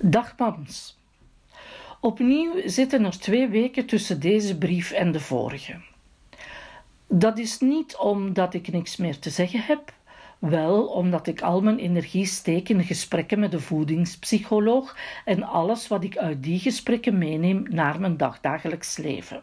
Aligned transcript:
Dag 0.00 0.34
mams. 0.36 0.98
Opnieuw 2.00 2.52
zitten 2.64 3.04
er 3.04 3.18
twee 3.18 3.48
weken 3.48 3.86
tussen 3.86 4.20
deze 4.20 4.58
brief 4.58 4.90
en 4.90 5.12
de 5.12 5.20
vorige. 5.20 5.80
Dat 7.08 7.38
is 7.38 7.60
niet 7.60 7.96
omdat 7.96 8.54
ik 8.54 8.72
niks 8.72 8.96
meer 8.96 9.18
te 9.18 9.30
zeggen 9.30 9.60
heb, 9.60 9.92
wel 10.38 10.86
omdat 10.86 11.26
ik 11.26 11.42
al 11.42 11.60
mijn 11.60 11.78
energie 11.78 12.26
steek 12.26 12.68
in 12.68 12.84
gesprekken 12.84 13.38
met 13.38 13.50
de 13.50 13.60
voedingspsycholoog 13.60 14.96
en 15.24 15.42
alles 15.42 15.88
wat 15.88 16.04
ik 16.04 16.16
uit 16.16 16.42
die 16.42 16.58
gesprekken 16.58 17.18
meeneem 17.18 17.64
naar 17.68 18.00
mijn 18.00 18.16
dagdagelijks 18.16 18.96
leven. 18.96 19.42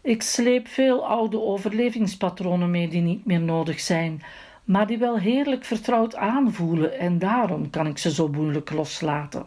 Ik 0.00 0.22
sleep 0.22 0.68
veel 0.68 1.06
oude 1.06 1.40
overlevingspatronen 1.40 2.70
mee 2.70 2.88
die 2.88 3.02
niet 3.02 3.24
meer 3.24 3.40
nodig 3.40 3.80
zijn, 3.80 4.22
maar 4.68 4.86
die 4.86 4.98
wel 4.98 5.18
heerlijk 5.18 5.64
vertrouwd 5.64 6.16
aanvoelen 6.16 6.98
en 6.98 7.18
daarom 7.18 7.70
kan 7.70 7.86
ik 7.86 7.98
ze 7.98 8.10
zo 8.10 8.28
moeilijk 8.28 8.70
loslaten. 8.70 9.46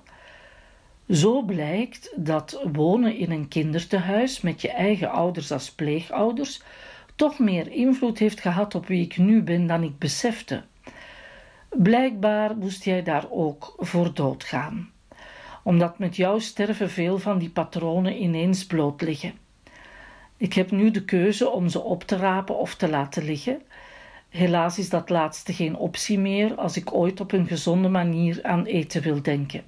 Zo 1.09 1.41
blijkt 1.41 2.13
dat 2.15 2.61
wonen 2.71 3.15
in 3.15 3.31
een 3.31 3.47
kindertehuis 3.47 4.41
met 4.41 4.61
je 4.61 4.71
eigen 4.71 5.11
ouders 5.11 5.51
als 5.51 5.71
pleegouders 5.71 6.61
toch 7.15 7.39
meer 7.39 7.71
invloed 7.71 8.17
heeft 8.19 8.39
gehad 8.39 8.75
op 8.75 8.87
wie 8.87 9.03
ik 9.03 9.17
nu 9.17 9.41
ben 9.41 9.67
dan 9.67 9.83
ik 9.83 9.97
besefte. 9.97 10.63
Blijkbaar 11.69 12.57
moest 12.57 12.83
jij 12.83 13.03
daar 13.03 13.25
ook 13.29 13.75
voor 13.77 14.13
doodgaan, 14.13 14.91
omdat 15.63 15.99
met 15.99 16.15
jouw 16.15 16.39
sterven 16.39 16.89
veel 16.89 17.19
van 17.19 17.37
die 17.37 17.49
patronen 17.49 18.21
ineens 18.21 18.65
bloot 18.65 19.01
liggen. 19.01 19.33
Ik 20.37 20.53
heb 20.53 20.71
nu 20.71 20.91
de 20.91 21.05
keuze 21.05 21.49
om 21.49 21.69
ze 21.69 21.81
op 21.81 22.03
te 22.03 22.17
rapen 22.17 22.57
of 22.57 22.75
te 22.75 22.89
laten 22.89 23.23
liggen. 23.23 23.61
Helaas 24.31 24.77
is 24.77 24.89
dat 24.89 25.09
laatste 25.09 25.53
geen 25.53 25.75
optie 25.75 26.19
meer 26.19 26.55
als 26.55 26.77
ik 26.77 26.93
ooit 26.93 27.19
op 27.19 27.31
een 27.31 27.47
gezonde 27.47 27.89
manier 27.89 28.39
aan 28.43 28.65
eten 28.65 29.01
wil 29.01 29.21
denken. 29.21 29.63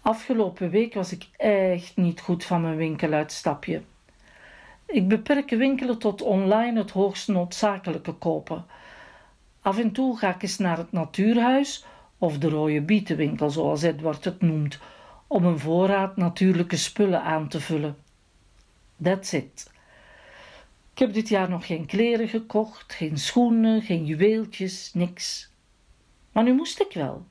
Afgelopen 0.00 0.70
week 0.70 0.94
was 0.94 1.12
ik 1.12 1.26
echt 1.36 1.96
niet 1.96 2.20
goed 2.20 2.44
van 2.44 2.60
mijn 2.60 2.76
winkeluitstapje. 2.76 3.82
Ik 4.86 5.08
beperk 5.08 5.50
winkelen 5.50 5.98
tot 5.98 6.22
online 6.22 6.78
het 6.78 6.90
hoogst 6.90 7.28
noodzakelijke 7.28 8.12
kopen. 8.12 8.64
Af 9.60 9.78
en 9.78 9.92
toe 9.92 10.18
ga 10.18 10.34
ik 10.34 10.42
eens 10.42 10.58
naar 10.58 10.76
het 10.76 10.92
natuurhuis 10.92 11.84
of 12.18 12.38
de 12.38 12.48
rode 12.48 12.80
bietenwinkel, 12.80 13.50
zoals 13.50 13.82
Edward 13.82 14.24
het 14.24 14.40
noemt, 14.40 14.78
om 15.26 15.44
een 15.44 15.58
voorraad 15.58 16.16
natuurlijke 16.16 16.76
spullen 16.76 17.22
aan 17.22 17.48
te 17.48 17.60
vullen. 17.60 17.96
That's 19.02 19.32
it. 19.32 19.70
Ik 20.98 21.04
heb 21.04 21.14
dit 21.14 21.28
jaar 21.28 21.48
nog 21.48 21.66
geen 21.66 21.86
kleren 21.86 22.28
gekocht, 22.28 22.92
geen 22.92 23.18
schoenen, 23.18 23.82
geen 23.82 24.04
juweeltjes, 24.04 24.90
niks. 24.94 25.50
Maar 26.32 26.44
nu 26.44 26.54
moest 26.54 26.80
ik 26.80 26.92
wel. 26.92 27.26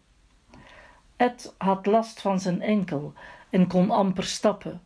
Ed 1.16 1.56
had 1.58 1.86
last 1.86 2.22
van 2.22 2.40
zijn 2.40 2.62
enkel 2.62 3.14
en 3.50 3.68
kon 3.68 3.92
amper 3.92 4.24
stappen. 4.24 4.82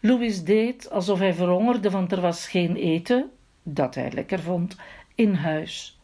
Louis 0.00 0.44
deed 0.44 0.90
alsof 0.90 1.18
hij 1.18 1.34
verhongerde, 1.34 1.90
want 1.90 2.12
er 2.12 2.20
was 2.20 2.48
geen 2.48 2.76
eten, 2.76 3.30
dat 3.62 3.94
hij 3.94 4.12
lekker 4.12 4.40
vond, 4.40 4.76
in 5.14 5.34
huis. 5.34 5.98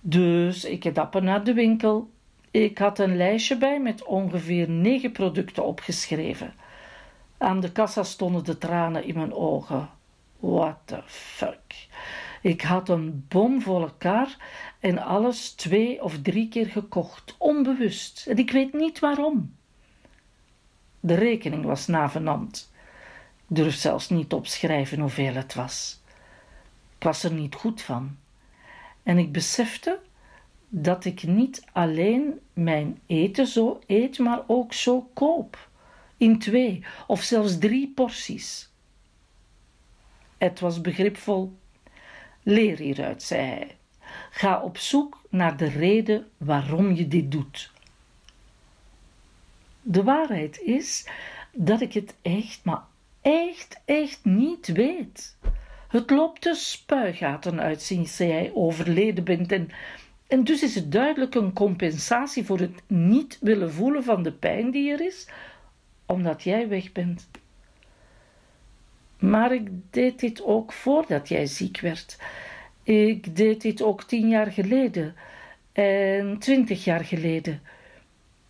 Dus 0.00 0.64
ik 0.64 0.94
dappen 0.94 1.24
naar 1.24 1.44
de 1.44 1.54
winkel. 1.54 2.10
Ik 2.50 2.78
had 2.78 2.98
een 2.98 3.16
lijstje 3.16 3.56
bij 3.56 3.80
met 3.80 4.04
ongeveer 4.04 4.68
negen 4.68 5.12
producten 5.12 5.64
opgeschreven. 5.64 6.54
Aan 7.38 7.60
de 7.60 7.72
kassa 7.72 8.02
stonden 8.02 8.44
de 8.44 8.58
tranen 8.58 9.04
in 9.04 9.14
mijn 9.14 9.32
ogen. 9.32 9.98
What 10.40 10.76
the 10.84 11.02
fuck. 11.06 11.88
Ik 12.42 12.62
had 12.62 12.88
een 12.88 13.24
bomvolle 13.28 13.92
kar 13.98 14.36
en 14.78 14.98
alles 14.98 15.50
twee 15.50 16.02
of 16.02 16.22
drie 16.22 16.48
keer 16.48 16.66
gekocht, 16.66 17.34
onbewust. 17.38 18.26
En 18.26 18.38
ik 18.38 18.50
weet 18.50 18.72
niet 18.72 18.98
waarom. 18.98 19.54
De 21.00 21.14
rekening 21.14 21.64
was 21.64 21.86
navenant. 21.86 22.72
Ik 23.48 23.56
durf 23.56 23.74
zelfs 23.74 24.08
niet 24.08 24.32
opschrijven 24.32 25.00
hoeveel 25.00 25.34
het 25.34 25.54
was. 25.54 26.00
Ik 26.96 27.04
was 27.04 27.22
er 27.22 27.32
niet 27.32 27.54
goed 27.54 27.82
van. 27.82 28.16
En 29.02 29.18
ik 29.18 29.32
besefte 29.32 30.00
dat 30.68 31.04
ik 31.04 31.22
niet 31.22 31.64
alleen 31.72 32.40
mijn 32.52 33.00
eten 33.06 33.46
zo 33.46 33.80
eet, 33.86 34.18
maar 34.18 34.42
ook 34.46 34.72
zo 34.72 35.10
koop. 35.14 35.68
In 36.16 36.38
twee 36.38 36.84
of 37.06 37.22
zelfs 37.22 37.58
drie 37.58 37.92
porties. 37.94 38.69
Het 40.40 40.60
was 40.60 40.80
begripvol. 40.80 41.58
Leer 42.42 42.78
hieruit, 42.78 43.22
zei 43.22 43.42
hij. 43.42 43.76
Ga 44.30 44.62
op 44.62 44.78
zoek 44.78 45.20
naar 45.28 45.56
de 45.56 45.68
reden 45.68 46.28
waarom 46.36 46.94
je 46.94 47.08
dit 47.08 47.30
doet. 47.30 47.72
De 49.82 50.02
waarheid 50.02 50.60
is 50.60 51.06
dat 51.52 51.80
ik 51.80 51.92
het 51.92 52.14
echt, 52.22 52.64
maar 52.64 52.82
echt, 53.20 53.80
echt 53.84 54.24
niet 54.24 54.66
weet. 54.66 55.36
Het 55.88 56.10
loopt 56.10 56.42
de 56.42 56.54
spuigaten 56.54 57.60
uit 57.60 57.82
sinds 57.82 58.16
jij 58.16 58.50
overleden 58.54 59.24
bent 59.24 59.52
en, 59.52 59.70
en 60.26 60.44
dus 60.44 60.62
is 60.62 60.74
het 60.74 60.92
duidelijk 60.92 61.34
een 61.34 61.52
compensatie 61.52 62.44
voor 62.44 62.58
het 62.58 62.82
niet 62.86 63.38
willen 63.40 63.72
voelen 63.72 64.04
van 64.04 64.22
de 64.22 64.32
pijn 64.32 64.70
die 64.70 64.92
er 64.92 65.00
is, 65.00 65.28
omdat 66.06 66.42
jij 66.42 66.68
weg 66.68 66.92
bent. 66.92 67.28
Maar 69.20 69.54
ik 69.54 69.68
deed 69.90 70.20
dit 70.20 70.44
ook 70.44 70.72
voordat 70.72 71.28
jij 71.28 71.46
ziek 71.46 71.80
werd. 71.80 72.18
Ik 72.82 73.36
deed 73.36 73.60
dit 73.60 73.82
ook 73.82 74.02
tien 74.02 74.28
jaar 74.28 74.52
geleden 74.52 75.14
en 75.72 76.38
twintig 76.38 76.84
jaar 76.84 77.04
geleden. 77.04 77.60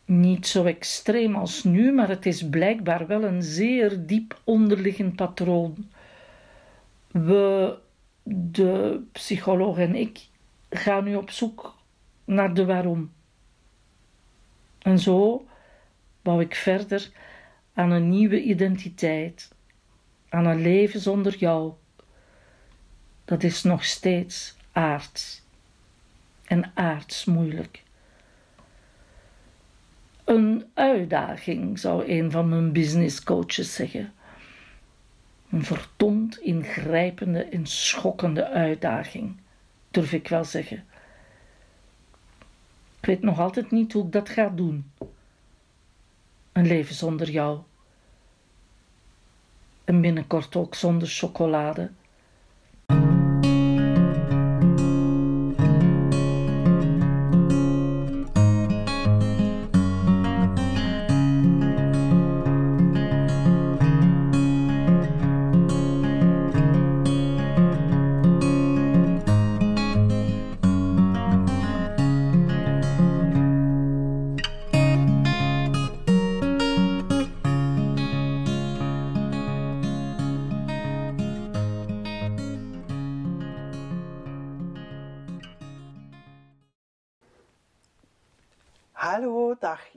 Niet 0.04 0.46
zo 0.46 0.64
extreem 0.64 1.34
als 1.36 1.64
nu, 1.64 1.92
maar 1.92 2.08
het 2.08 2.26
is 2.26 2.48
blijkbaar 2.48 3.06
wel 3.06 3.24
een 3.24 3.42
zeer 3.42 4.06
diep 4.06 4.40
onderliggend 4.44 5.16
patroon. 5.16 5.90
We, 7.10 7.76
de 8.22 9.00
psycholoog 9.12 9.78
en 9.78 9.94
ik, 9.94 10.20
gaan 10.70 11.04
nu 11.04 11.16
op 11.16 11.30
zoek 11.30 11.74
naar 12.24 12.54
de 12.54 12.64
waarom. 12.64 13.12
En 14.78 14.98
zo 14.98 15.46
bouw 16.22 16.40
ik 16.40 16.54
verder 16.54 17.10
aan 17.74 17.90
een 17.90 18.08
nieuwe 18.08 18.42
identiteit, 18.42 19.50
aan 20.30 20.46
een 20.46 20.60
leven 20.60 21.00
zonder 21.00 21.36
jou. 21.36 21.72
Dat 23.24 23.42
is 23.42 23.62
nog 23.62 23.84
steeds 23.84 24.56
aards 24.72 25.42
en 26.44 26.70
aards 26.74 27.24
moeilijk. 27.24 27.82
Een 30.24 30.70
uitdaging, 30.74 31.78
zou 31.78 32.08
een 32.08 32.30
van 32.30 32.48
mijn 32.48 32.72
business 32.72 33.22
coaches 33.22 33.74
zeggen. 33.74 34.12
Een 35.50 35.64
verdomd 35.64 36.38
ingrijpende 36.38 37.44
en 37.44 37.66
schokkende 37.66 38.48
uitdaging, 38.48 39.36
durf 39.90 40.12
ik 40.12 40.28
wel 40.28 40.44
zeggen. 40.44 40.84
Ik 43.00 43.06
weet 43.06 43.22
nog 43.22 43.38
altijd 43.38 43.70
niet 43.70 43.92
hoe 43.92 44.04
ik 44.04 44.12
dat 44.12 44.28
ga 44.28 44.48
doen. 44.48 44.90
Een 46.52 46.66
leven 46.66 46.94
zonder 46.94 47.30
jou. 47.30 47.60
En 49.90 50.00
binnenkort 50.00 50.56
ook 50.56 50.74
zonder 50.74 51.08
chocolade. 51.08 51.90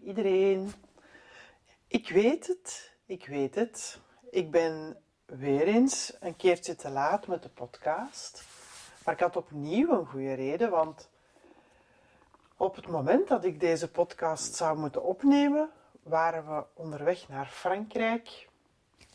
Iedereen. 0.04 0.74
Ik 1.88 2.10
weet 2.10 2.48
het, 2.48 2.92
ik 3.06 3.28
weet 3.28 3.56
het. 3.56 4.00
Ik 4.30 4.52
ben 4.52 4.98
weer 5.26 5.68
eens 5.68 6.18
een 6.20 6.36
keertje 6.36 6.76
te 6.76 6.90
laat 6.90 7.28
met 7.28 7.44
de 7.44 7.50
podcast. 7.50 8.44
Maar 9.06 9.14
ik 9.14 9.20
had 9.20 9.36
opnieuw 9.36 10.00
een 10.00 10.06
goede 10.06 10.34
reden, 10.34 10.70
want 10.70 11.10
op 12.58 12.76
het 12.76 12.88
moment 12.88 13.28
dat 13.28 13.46
ik 13.46 13.60
deze 13.60 13.92
podcast 13.92 14.56
zou 14.56 14.78
moeten 14.78 15.04
opnemen, 15.04 15.70
waren 16.04 16.56
we 16.56 16.66
onderweg 16.74 17.28
naar 17.28 17.46
Frankrijk, 17.46 18.50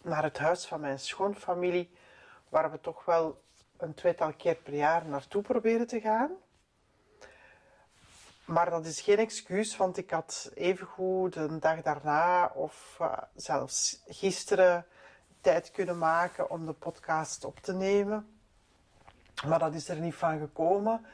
naar 0.03 0.23
het 0.23 0.39
huis 0.39 0.67
van 0.67 0.81
mijn 0.81 0.99
schoonfamilie, 0.99 1.91
waar 2.49 2.71
we 2.71 2.81
toch 2.81 3.05
wel 3.05 3.43
een 3.77 3.95
tweetal 3.95 4.33
keer 4.33 4.55
per 4.55 4.75
jaar 4.75 5.07
naartoe 5.07 5.43
proberen 5.43 5.87
te 5.87 6.01
gaan. 6.01 6.31
Maar 8.49 8.71
dat 8.71 8.87
is 8.87 9.01
geen 9.01 9.19
excuus, 9.19 9.77
want 9.77 9.97
ik 9.97 10.11
had 10.11 10.51
evengoed 10.55 11.37
een 11.37 11.61
dag 11.61 11.83
daarna 11.83 12.53
of 12.55 12.99
uh, 13.01 13.13
zelfs 13.35 14.03
gisteren 14.07 14.87
tijd 15.41 15.71
kunnen 15.71 15.99
maken 15.99 16.51
om 16.51 16.67
de 16.67 16.73
podcast 16.73 17.45
op 17.45 17.59
te 17.59 17.73
nemen. 17.73 18.39
Maar 19.47 19.59
dat 19.59 19.75
is 19.75 19.89
er 19.89 20.01
niet 20.01 20.15
van 20.15 20.39
gekomen. 20.39 21.07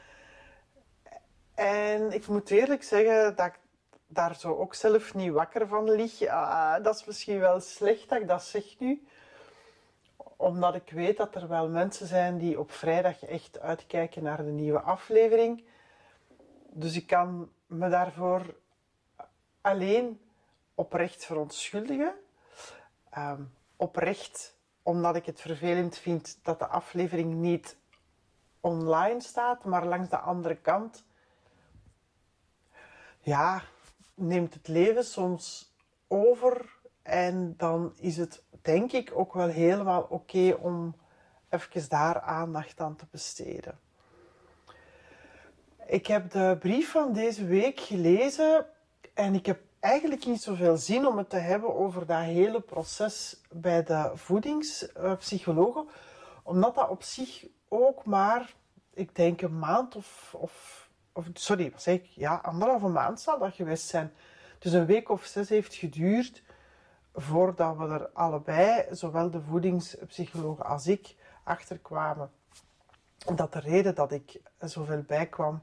En 1.53 2.11
ik 2.11 2.27
moet 2.27 2.49
eerlijk 2.49 2.83
zeggen 2.83 3.35
dat 3.35 3.45
ik 3.45 3.59
daar 4.07 4.35
zo 4.35 4.55
ook 4.55 4.73
zelf 4.73 5.13
niet 5.13 5.31
wakker 5.31 5.67
van 5.67 5.91
lig. 5.91 6.21
Uh, 6.21 6.75
dat 6.81 6.95
is 6.95 7.05
misschien 7.05 7.39
wel 7.39 7.59
slecht 7.59 8.09
dat 8.09 8.21
ik 8.21 8.27
dat 8.27 8.43
zeg 8.43 8.79
nu. 8.79 9.07
Omdat 10.35 10.75
ik 10.75 10.91
weet 10.91 11.17
dat 11.17 11.35
er 11.35 11.47
wel 11.47 11.69
mensen 11.69 12.07
zijn 12.07 12.37
die 12.37 12.59
op 12.59 12.71
vrijdag 12.71 13.25
echt 13.25 13.59
uitkijken 13.59 14.23
naar 14.23 14.43
de 14.43 14.51
nieuwe 14.51 14.79
aflevering. 14.79 15.73
Dus 16.77 16.95
ik 16.95 17.07
kan 17.07 17.51
me 17.65 17.89
daarvoor 17.89 18.55
alleen 19.61 20.21
oprecht 20.73 21.25
verontschuldigen. 21.25 22.13
Um, 23.17 23.53
oprecht 23.75 24.57
omdat 24.83 25.15
ik 25.15 25.25
het 25.25 25.41
vervelend 25.41 25.97
vind 25.97 26.39
dat 26.43 26.59
de 26.59 26.67
aflevering 26.67 27.33
niet 27.33 27.77
online 28.59 29.21
staat, 29.21 29.63
maar 29.63 29.85
langs 29.85 30.09
de 30.09 30.17
andere 30.17 30.55
kant. 30.55 31.05
Ja, 33.19 33.61
neemt 34.13 34.53
het 34.53 34.67
leven 34.67 35.03
soms 35.03 35.73
over 36.07 36.79
en 37.01 37.53
dan 37.57 37.93
is 37.97 38.17
het 38.17 38.43
denk 38.61 38.91
ik 38.91 39.11
ook 39.13 39.33
wel 39.33 39.47
helemaal 39.47 40.01
oké 40.09 40.57
om 40.59 40.95
even 41.49 41.89
daar 41.89 42.21
aandacht 42.21 42.79
aan 42.79 42.95
te 42.95 43.05
besteden. 43.11 43.79
Ik 45.87 46.07
heb 46.07 46.31
de 46.31 46.57
brief 46.59 46.91
van 46.91 47.13
deze 47.13 47.45
week 47.45 47.79
gelezen 47.79 48.65
en 49.13 49.33
ik 49.33 49.45
heb 49.45 49.59
eigenlijk 49.79 50.25
niet 50.25 50.41
zoveel 50.41 50.77
zin 50.77 51.07
om 51.07 51.17
het 51.17 51.29
te 51.29 51.37
hebben 51.37 51.75
over 51.75 52.05
dat 52.05 52.21
hele 52.21 52.61
proces 52.61 53.41
bij 53.51 53.83
de 53.83 54.11
voedingspsychologen, 54.13 55.87
omdat 56.43 56.75
dat 56.75 56.89
op 56.89 57.03
zich 57.03 57.45
ook 57.67 58.05
maar, 58.05 58.53
ik 58.93 59.15
denk, 59.15 59.41
een 59.41 59.59
maand 59.59 59.95
of, 59.95 60.35
of, 60.37 60.89
sorry, 61.33 61.71
wat 61.71 61.81
zeg 61.81 61.95
ik? 61.95 62.05
Ja, 62.05 62.35
anderhalve 62.35 62.87
maand 62.87 63.21
zal 63.21 63.39
dat 63.39 63.53
geweest 63.53 63.87
zijn. 63.87 64.13
Dus 64.59 64.71
een 64.71 64.85
week 64.85 65.09
of 65.09 65.25
zes 65.25 65.49
heeft 65.49 65.75
geduurd 65.75 66.43
voordat 67.13 67.77
we 67.77 67.87
er 67.87 68.09
allebei, 68.13 68.85
zowel 68.91 69.29
de 69.29 69.41
voedingspsycholoog 69.41 70.63
als 70.63 70.87
ik, 70.87 71.15
achter 71.43 71.77
kwamen. 71.77 72.31
Dat 73.35 73.53
de 73.53 73.59
reden 73.59 73.95
dat 73.95 74.11
ik 74.11 74.41
zoveel 74.59 75.01
bijkwam, 75.01 75.61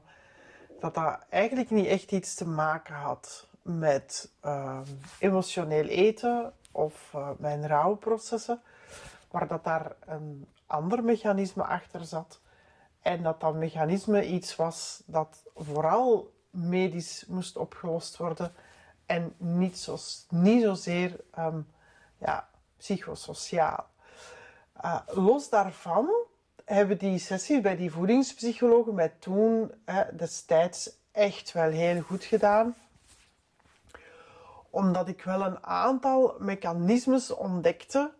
dat 0.83 0.93
dat 0.93 1.25
eigenlijk 1.29 1.69
niet 1.69 1.85
echt 1.85 2.11
iets 2.11 2.35
te 2.35 2.47
maken 2.47 2.95
had 2.95 3.47
met 3.61 4.31
uh, 4.45 4.79
emotioneel 5.19 5.85
eten 5.85 6.53
of 6.71 7.11
uh, 7.15 7.29
mijn 7.37 7.67
rouwprocessen, 7.67 8.61
maar 9.31 9.47
dat 9.47 9.63
daar 9.63 9.95
een 10.05 10.47
ander 10.65 11.03
mechanisme 11.03 11.63
achter 11.63 12.05
zat. 12.05 12.39
En 13.01 13.23
dat 13.23 13.41
dat 13.41 13.55
mechanisme 13.55 14.25
iets 14.25 14.55
was 14.55 15.03
dat 15.05 15.43
vooral 15.55 16.33
medisch 16.49 17.25
moest 17.27 17.57
opgelost 17.57 18.17
worden 18.17 18.53
en 19.05 19.33
niet, 19.37 19.77
zo, 19.77 19.97
niet 20.29 20.63
zozeer 20.63 21.19
um, 21.39 21.67
ja, 22.17 22.49
psychosociaal. 22.77 23.87
Uh, 24.85 24.99
los 25.07 25.49
daarvan 25.49 26.09
hebben 26.65 26.97
die 26.97 27.19
sessies 27.19 27.61
bij 27.61 27.75
die 27.75 27.91
voedingspsychologen 27.91 28.93
mij 28.93 29.13
toen 29.19 29.71
destijds 30.13 30.89
echt 31.11 31.51
wel 31.51 31.69
heel 31.69 32.01
goed 32.01 32.23
gedaan. 32.23 32.75
Omdat 34.69 35.07
ik 35.07 35.23
wel 35.23 35.41
een 35.41 35.63
aantal 35.63 36.35
mechanismes 36.39 37.31
ontdekte 37.31 38.13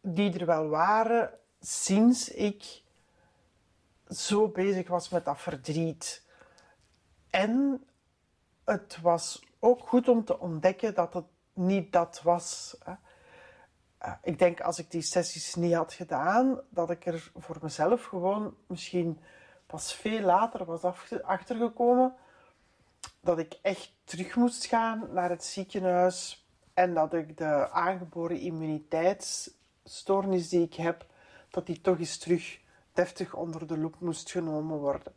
die 0.00 0.38
er 0.38 0.46
wel 0.46 0.68
waren 0.68 1.30
sinds 1.60 2.28
ik 2.28 2.82
zo 4.08 4.48
bezig 4.48 4.88
was 4.88 5.08
met 5.08 5.24
dat 5.24 5.40
verdriet. 5.40 6.22
En 7.30 7.84
het 8.64 8.98
was 9.02 9.42
ook 9.58 9.88
goed 9.88 10.08
om 10.08 10.24
te 10.24 10.38
ontdekken 10.38 10.94
dat 10.94 11.14
het 11.14 11.24
niet 11.52 11.92
dat 11.92 12.20
was. 12.22 12.76
Eh, 12.84 12.92
ik 14.22 14.38
denk 14.38 14.60
als 14.60 14.78
ik 14.78 14.90
die 14.90 15.02
sessies 15.02 15.54
niet 15.54 15.74
had 15.74 15.92
gedaan, 15.92 16.60
dat 16.68 16.90
ik 16.90 17.06
er 17.06 17.30
voor 17.36 17.58
mezelf 17.62 18.04
gewoon 18.04 18.54
misschien 18.66 19.18
pas 19.66 19.94
veel 19.94 20.20
later 20.20 20.64
was 20.64 20.82
achtergekomen 21.22 22.14
dat 23.20 23.38
ik 23.38 23.58
echt 23.62 23.92
terug 24.04 24.36
moest 24.36 24.66
gaan 24.66 25.08
naar 25.12 25.30
het 25.30 25.44
ziekenhuis 25.44 26.46
en 26.74 26.94
dat 26.94 27.14
ik 27.14 27.38
de 27.38 27.70
aangeboren 27.70 28.40
immuniteitsstoornis 28.40 30.48
die 30.48 30.62
ik 30.62 30.74
heb, 30.74 31.06
dat 31.50 31.66
die 31.66 31.80
toch 31.80 31.98
eens 31.98 32.18
terug 32.18 32.58
deftig 32.92 33.34
onder 33.34 33.66
de 33.66 33.78
loep 33.78 34.00
moest 34.00 34.30
genomen 34.30 34.78
worden. 34.78 35.12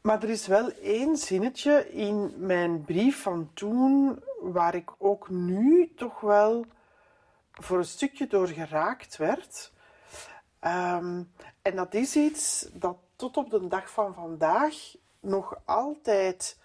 Maar 0.00 0.22
er 0.22 0.30
is 0.30 0.46
wel 0.46 0.72
één 0.72 1.16
zinnetje 1.16 1.90
in 1.90 2.34
mijn 2.36 2.84
brief 2.84 3.22
van 3.22 3.50
toen 3.54 4.22
waar 4.52 4.74
ik 4.74 4.90
ook 4.98 5.28
nu 5.28 5.92
toch 5.96 6.20
wel 6.20 6.66
voor 7.52 7.78
een 7.78 7.84
stukje 7.84 8.26
door 8.26 8.48
geraakt 8.48 9.16
werd. 9.16 9.72
Um, 10.60 11.32
en 11.62 11.76
dat 11.76 11.94
is 11.94 12.16
iets 12.16 12.68
dat 12.72 12.96
tot 13.16 13.36
op 13.36 13.50
de 13.50 13.68
dag 13.68 13.90
van 13.90 14.14
vandaag 14.14 14.74
nog 15.20 15.60
altijd 15.64 16.58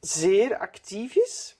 zeer 0.00 0.58
actief 0.58 1.16
is. 1.16 1.58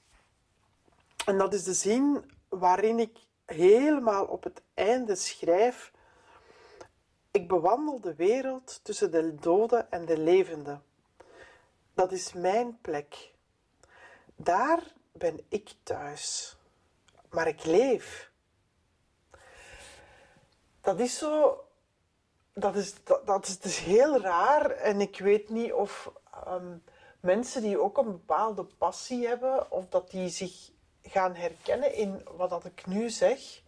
En 1.26 1.38
dat 1.38 1.54
is 1.54 1.64
de 1.64 1.74
zin 1.74 2.30
waarin 2.48 2.98
ik 2.98 3.18
helemaal 3.46 4.24
op 4.24 4.44
het 4.44 4.62
einde 4.74 5.14
schrijf: 5.14 5.92
Ik 7.30 7.48
bewandel 7.48 8.00
de 8.00 8.14
wereld 8.14 8.80
tussen 8.82 9.10
de 9.10 9.34
doden 9.34 9.90
en 9.90 10.04
de 10.04 10.18
levenden. 10.18 10.82
Dat 11.94 12.12
is 12.12 12.32
mijn 12.32 12.78
plek. 12.80 13.32
Daar 14.36 14.82
ben 15.20 15.40
ik 15.48 15.72
thuis. 15.82 16.56
Maar 17.30 17.48
ik 17.48 17.64
leef. 17.64 18.30
Dat 20.80 21.00
is 21.00 21.18
zo. 21.18 21.64
Dat 22.52 22.76
is, 22.76 22.94
dat, 23.24 23.46
is 23.46 23.58
dus 23.58 23.78
heel 23.78 24.20
raar. 24.20 24.70
En 24.70 25.00
ik 25.00 25.18
weet 25.18 25.48
niet 25.48 25.72
of 25.72 26.12
ehm, 26.32 26.76
mensen 27.20 27.62
die 27.62 27.80
ook 27.80 27.98
een 27.98 28.10
bepaalde 28.10 28.64
passie 28.64 29.26
hebben, 29.26 29.70
of 29.70 29.88
dat 29.88 30.10
die 30.10 30.28
zich 30.28 30.70
gaan 31.02 31.34
herkennen 31.34 31.94
in 31.94 32.26
wat 32.36 32.50
dat 32.50 32.64
ik 32.64 32.86
nu 32.86 33.10
zeg. 33.10 33.62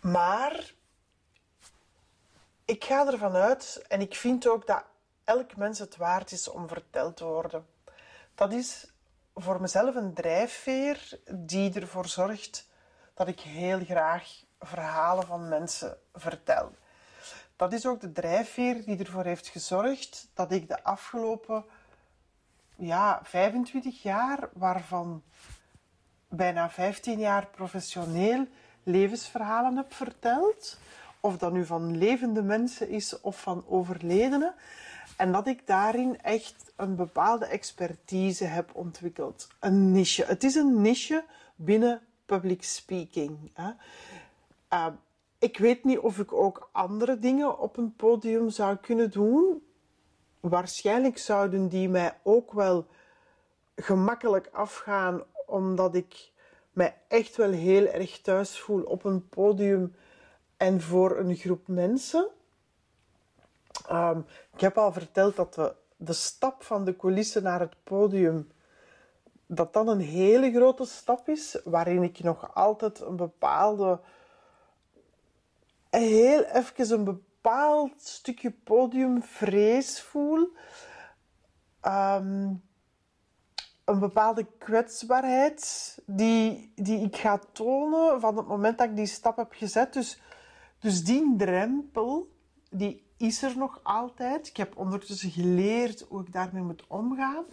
Maar 0.00 0.74
ik 2.64 2.84
ga 2.84 3.06
ervan 3.06 3.34
uit 3.34 3.84
en 3.88 4.00
ik 4.00 4.14
vind 4.14 4.46
ook 4.48 4.66
dat 4.66 4.84
elk 5.24 5.56
mens 5.56 5.78
het 5.78 5.96
waard 5.96 6.32
is 6.32 6.48
om 6.48 6.68
verteld 6.68 7.16
te 7.16 7.24
worden. 7.24 7.66
Dat 8.34 8.52
is 8.52 8.86
voor 9.40 9.60
mezelf 9.60 9.94
een 9.94 10.14
drijfveer 10.14 11.18
die 11.30 11.72
ervoor 11.80 12.06
zorgt 12.06 12.68
dat 13.14 13.28
ik 13.28 13.40
heel 13.40 13.84
graag 13.84 14.44
verhalen 14.60 15.26
van 15.26 15.48
mensen 15.48 15.96
vertel. 16.14 16.72
Dat 17.56 17.72
is 17.72 17.86
ook 17.86 18.00
de 18.00 18.12
drijfveer 18.12 18.84
die 18.84 18.98
ervoor 18.98 19.24
heeft 19.24 19.48
gezorgd 19.48 20.28
dat 20.34 20.52
ik 20.52 20.68
de 20.68 20.84
afgelopen 20.84 21.64
ja, 22.76 23.20
25 23.22 24.02
jaar, 24.02 24.48
waarvan 24.52 25.22
bijna 26.28 26.70
15 26.70 27.18
jaar 27.18 27.46
professioneel 27.46 28.46
levensverhalen 28.82 29.76
heb 29.76 29.94
verteld. 29.94 30.78
Of 31.20 31.38
dat 31.38 31.52
nu 31.52 31.66
van 31.66 31.96
levende 31.96 32.42
mensen 32.42 32.88
is 32.88 33.20
of 33.20 33.40
van 33.40 33.64
overledenen. 33.68 34.54
En 35.18 35.32
dat 35.32 35.46
ik 35.46 35.66
daarin 35.66 36.20
echt 36.20 36.72
een 36.76 36.96
bepaalde 36.96 37.46
expertise 37.46 38.44
heb 38.44 38.70
ontwikkeld. 38.74 39.48
Een 39.60 39.92
niche. 39.92 40.24
Het 40.24 40.44
is 40.44 40.54
een 40.54 40.80
niche 40.80 41.24
binnen 41.56 42.00
public 42.26 42.62
speaking. 42.62 43.50
Hè. 43.54 43.70
Uh, 44.72 44.86
ik 45.38 45.58
weet 45.58 45.84
niet 45.84 45.98
of 45.98 46.18
ik 46.18 46.32
ook 46.32 46.68
andere 46.72 47.18
dingen 47.18 47.58
op 47.58 47.76
een 47.76 47.96
podium 47.96 48.50
zou 48.50 48.76
kunnen 48.76 49.10
doen. 49.10 49.62
Waarschijnlijk 50.40 51.18
zouden 51.18 51.68
die 51.68 51.88
mij 51.88 52.18
ook 52.22 52.52
wel 52.52 52.86
gemakkelijk 53.76 54.48
afgaan, 54.52 55.22
omdat 55.46 55.94
ik 55.94 56.32
mij 56.72 56.96
echt 57.08 57.36
wel 57.36 57.50
heel 57.50 57.86
erg 57.86 58.20
thuis 58.20 58.58
voel 58.58 58.82
op 58.82 59.04
een 59.04 59.28
podium 59.28 59.94
en 60.56 60.80
voor 60.80 61.18
een 61.18 61.34
groep 61.34 61.68
mensen. 61.68 62.28
Um, 63.90 64.26
ik 64.54 64.60
heb 64.60 64.78
al 64.78 64.92
verteld 64.92 65.36
dat 65.36 65.54
de, 65.54 65.74
de 65.96 66.12
stap 66.12 66.62
van 66.62 66.84
de 66.84 66.96
coulissen 66.96 67.42
naar 67.42 67.60
het 67.60 67.74
podium, 67.84 68.50
dat 69.46 69.72
dan 69.72 69.88
een 69.88 70.00
hele 70.00 70.52
grote 70.52 70.84
stap 70.84 71.28
is, 71.28 71.60
waarin 71.64 72.02
ik 72.02 72.22
nog 72.22 72.54
altijd 72.54 73.00
een 73.00 73.16
bepaalde, 73.16 74.00
heel 75.90 76.42
even 76.42 76.92
een 76.92 77.04
bepaald 77.04 78.02
stukje 78.02 78.50
podiumvrees 78.50 80.02
voel. 80.02 80.48
Ehm, 81.80 82.52
een 83.84 83.98
bepaalde 83.98 84.46
kwetsbaarheid 84.58 85.98
die, 86.06 86.72
die 86.74 87.00
ik 87.00 87.16
ga 87.16 87.40
tonen 87.52 88.20
van 88.20 88.36
het 88.36 88.46
moment 88.46 88.78
dat 88.78 88.88
ik 88.88 88.96
die 88.96 89.06
stap 89.06 89.36
heb 89.36 89.52
gezet. 89.52 89.92
Dus, 89.92 90.20
dus 90.78 91.04
die 91.04 91.34
drempel, 91.36 92.28
die 92.70 93.07
is 93.18 93.42
er 93.42 93.56
nog 93.56 93.80
altijd. 93.82 94.46
Ik 94.48 94.56
heb 94.56 94.76
ondertussen 94.76 95.30
geleerd 95.30 96.04
hoe 96.08 96.20
ik 96.20 96.32
daarmee 96.32 96.62
moet 96.62 96.86
omgaan. 96.86 97.44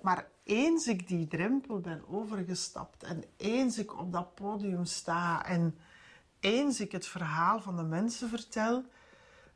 Maar 0.00 0.26
eens 0.44 0.86
ik 0.86 1.08
die 1.08 1.26
drempel 1.26 1.80
ben 1.80 2.04
overgestapt 2.08 3.02
en 3.02 3.24
eens 3.36 3.78
ik 3.78 3.98
op 3.98 4.12
dat 4.12 4.34
podium 4.34 4.84
sta 4.84 5.44
en 5.44 5.78
eens 6.40 6.80
ik 6.80 6.92
het 6.92 7.06
verhaal 7.06 7.60
van 7.60 7.76
de 7.76 7.82
mensen 7.82 8.28
vertel, 8.28 8.84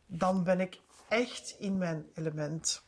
dan 0.06 0.44
ben 0.44 0.60
ik 0.60 0.80
echt 1.08 1.56
in 1.58 1.78
mijn 1.78 2.06
element. 2.14 2.82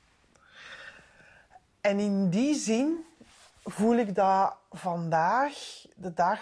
En 1.80 1.98
in 1.98 2.30
die 2.30 2.54
zin 2.54 3.04
voel 3.62 3.96
ik 3.96 4.14
dat 4.14 4.56
vandaag 4.70 5.84
de 5.96 6.14
dag 6.14 6.40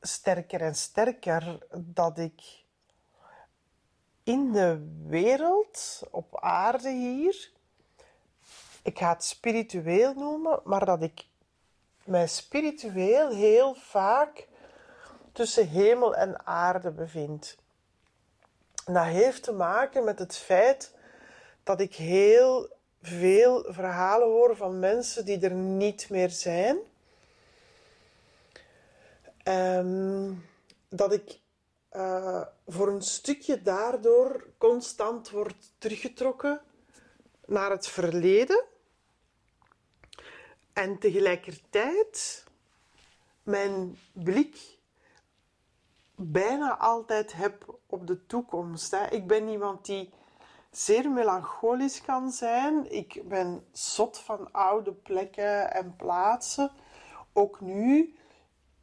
sterker 0.00 0.60
en 0.60 0.74
sterker 0.74 1.58
dat 1.76 2.18
ik 2.18 2.64
in 4.26 4.52
de 4.52 4.86
wereld, 5.06 6.02
op 6.10 6.40
aarde 6.40 6.90
hier, 6.90 7.50
ik 8.82 8.98
ga 8.98 9.12
het 9.12 9.24
spiritueel 9.24 10.14
noemen, 10.14 10.60
maar 10.64 10.84
dat 10.84 11.02
ik 11.02 11.24
mij 12.04 12.26
spiritueel 12.26 13.30
heel 13.30 13.74
vaak 13.74 14.46
tussen 15.32 15.68
hemel 15.68 16.14
en 16.14 16.46
aarde 16.46 16.90
bevind. 16.90 17.56
Dat 18.84 19.04
heeft 19.04 19.42
te 19.42 19.52
maken 19.52 20.04
met 20.04 20.18
het 20.18 20.36
feit 20.36 20.94
dat 21.62 21.80
ik 21.80 21.94
heel 21.94 22.68
veel 23.02 23.64
verhalen 23.68 24.26
hoor 24.26 24.56
van 24.56 24.78
mensen 24.78 25.24
die 25.24 25.40
er 25.40 25.54
niet 25.54 26.10
meer 26.10 26.30
zijn. 26.30 26.76
Um, 29.44 30.44
dat 30.88 31.12
ik 31.12 31.38
uh, 31.96 32.42
voor 32.66 32.88
een 32.88 33.02
stukje 33.02 33.62
daardoor 33.62 34.46
constant 34.58 35.30
word 35.30 35.72
teruggetrokken 35.78 36.60
naar 37.46 37.70
het 37.70 37.88
verleden. 37.88 38.64
En 40.72 40.98
tegelijkertijd 40.98 42.44
mijn 43.42 43.98
blik 44.12 44.78
bijna 46.14 46.76
altijd 46.76 47.32
heb 47.32 47.78
op 47.86 48.06
de 48.06 48.26
toekomst. 48.26 48.90
Hè. 48.90 49.08
Ik 49.08 49.26
ben 49.26 49.48
iemand 49.48 49.84
die 49.84 50.10
zeer 50.70 51.10
melancholisch 51.10 52.02
kan 52.02 52.30
zijn. 52.30 52.92
Ik 52.92 53.28
ben 53.28 53.66
zot 53.72 54.18
van 54.18 54.52
oude 54.52 54.92
plekken 54.92 55.72
en 55.72 55.96
plaatsen. 55.96 56.70
Ook 57.32 57.60
nu, 57.60 58.16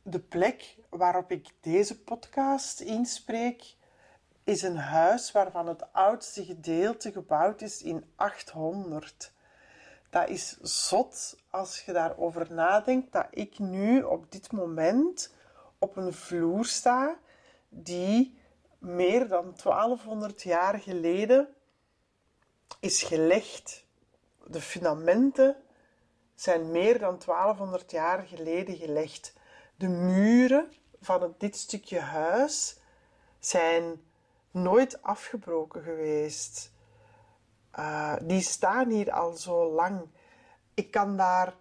de 0.02 0.20
plek 0.20 0.76
waarop 0.98 1.32
ik 1.32 1.50
deze 1.62 2.00
podcast 2.00 2.80
inspreek, 2.80 3.76
is 4.44 4.62
een 4.62 4.78
huis 4.78 5.32
waarvan 5.32 5.68
het 5.68 5.94
oudste 5.94 6.46
gedeelte 6.46 7.12
gebouwd 7.12 7.62
is 7.62 7.82
in 7.82 8.06
800. 8.16 9.32
Dat 10.10 10.30
is 10.30 10.58
zot 10.62 11.38
als 11.50 11.82
je 11.86 11.92
daarover 11.92 12.54
nadenkt 12.54 13.12
dat 13.12 13.28
ik 13.32 13.60
nu 13.60 14.04
op 14.04 14.32
dit 14.32 14.52
moment 14.52 15.34
op 15.78 15.98
een 15.98 16.14
vloer 16.14 16.66
sta 16.66 17.16
die 17.70 18.38
meer 18.78 19.28
dan 19.28 19.54
1200 19.64 20.42
jaar 20.42 20.80
geleden 20.80 21.48
is 22.80 23.04
gelegd. 23.04 23.86
De 24.48 24.62
fundamenten 24.62 25.56
zijn 26.36 26.72
meer 26.72 27.00
dan 27.00 27.20
1200 27.26 27.92
jaar 27.92 28.26
geleden 28.28 28.76
gelegd. 28.76 29.34
De 29.76 29.88
muren 29.88 30.72
van 31.04 31.36
dit 31.38 31.56
stukje 31.56 32.00
huis 32.00 32.80
zijn 33.40 34.02
nooit 34.52 35.02
afgebroken 35.02 35.84
geweest. 35.84 36.72
Uh, 37.80 38.16
die 38.22 38.42
staan 38.42 38.90
hier 38.90 39.12
al 39.12 39.32
zo 39.32 39.74
lang. 39.74 40.02
Ik 40.74 40.92
kan 40.92 41.18
daar 41.18 41.56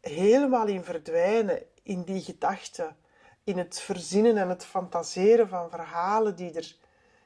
helemaal 0.00 0.66
in 0.66 0.84
verdwijnen, 0.84 1.62
in 1.82 2.02
die 2.02 2.22
gedachten, 2.22 2.96
in 3.44 3.58
het 3.58 3.80
verzinnen 3.80 4.36
en 4.36 4.48
het 4.48 4.64
fantaseren 4.64 5.48
van 5.48 5.70
verhalen 5.70 6.36
die 6.36 6.52
er 6.52 6.76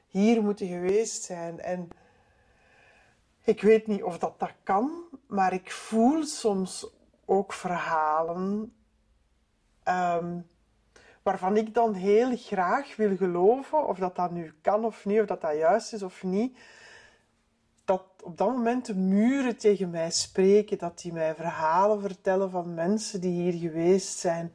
hier 0.07 0.41
moeten 0.43 0.67
geweest 0.67 1.23
zijn. 1.23 1.59
En 1.59 1.89
ik 3.43 3.61
weet 3.61 3.87
niet 3.87 4.03
of 4.03 4.17
dat 4.17 4.39
dat 4.39 4.53
kan, 4.63 4.91
maar 5.27 5.53
ik 5.53 5.71
voel 5.71 6.23
soms 6.23 6.87
ook 7.25 7.53
verhalen 7.53 8.73
um, 9.85 10.47
waarvan 11.29 11.57
ik 11.57 11.73
dan 11.73 11.93
heel 11.93 12.37
graag 12.37 12.95
wil 12.95 13.17
geloven, 13.17 13.87
of 13.87 13.97
dat 13.97 14.15
dat 14.15 14.31
nu 14.31 14.53
kan 14.61 14.85
of 14.85 15.05
niet, 15.05 15.19
of 15.19 15.25
dat 15.25 15.41
dat 15.41 15.57
juist 15.57 15.93
is 15.93 16.03
of 16.03 16.23
niet, 16.23 16.57
dat 17.85 18.03
op 18.23 18.37
dat 18.37 18.47
moment 18.47 18.85
de 18.85 18.95
muren 18.95 19.57
tegen 19.57 19.89
mij 19.89 20.11
spreken, 20.11 20.77
dat 20.77 20.99
die 20.99 21.13
mij 21.13 21.35
verhalen 21.35 22.01
vertellen 22.01 22.49
van 22.49 22.73
mensen 22.73 23.21
die 23.21 23.41
hier 23.41 23.69
geweest 23.69 24.17
zijn. 24.17 24.53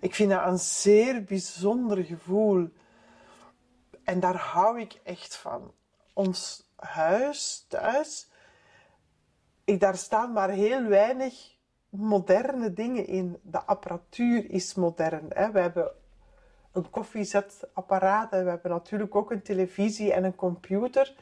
Ik 0.00 0.14
vind 0.14 0.30
dat 0.30 0.46
een 0.46 0.58
zeer 0.58 1.24
bijzonder 1.24 2.04
gevoel. 2.04 2.68
En 4.04 4.20
daar 4.20 4.36
hou 4.36 4.80
ik 4.80 5.00
echt 5.02 5.36
van. 5.36 5.72
Ons 6.12 6.70
huis 6.76 7.64
thuis, 7.68 8.30
ik, 9.64 9.80
daar 9.80 9.96
staan 9.96 10.32
maar 10.32 10.50
heel 10.50 10.84
weinig 10.84 11.56
moderne 11.88 12.72
dingen 12.72 13.06
in. 13.06 13.38
De 13.42 13.62
apparatuur 13.62 14.50
is 14.50 14.74
modern. 14.74 15.26
Hè. 15.28 15.50
We 15.50 15.60
hebben 15.60 15.92
een 16.74 16.90
koffiezetapparaat 16.90 18.32
en 18.32 18.44
we 18.44 18.50
hebben 18.50 18.70
natuurlijk 18.70 19.14
ook 19.14 19.30
een 19.30 19.42
televisie 19.42 20.12
en 20.12 20.24
een 20.24 20.34
computer. 20.34 21.14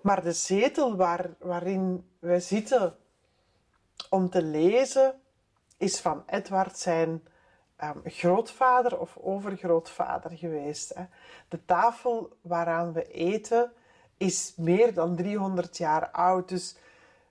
Maar 0.00 0.22
de 0.22 0.32
zetel 0.32 0.96
waar, 0.96 1.30
waarin 1.38 2.08
we 2.18 2.40
zitten 2.40 2.96
om 4.10 4.30
te 4.30 4.42
lezen 4.42 5.20
is 5.76 6.00
van 6.00 6.22
Edward 6.26 6.78
zijn 6.78 7.22
um, 7.82 8.00
grootvader 8.04 8.98
of 8.98 9.16
overgrootvader 9.16 10.30
geweest. 10.30 10.94
Hè. 10.94 11.04
De 11.48 11.64
tafel 11.64 12.36
waaraan 12.40 12.92
we 12.92 13.12
eten 13.12 13.72
is 14.16 14.54
meer 14.56 14.94
dan 14.94 15.16
300 15.16 15.76
jaar 15.76 16.10
oud. 16.10 16.48
Dus, 16.48 16.76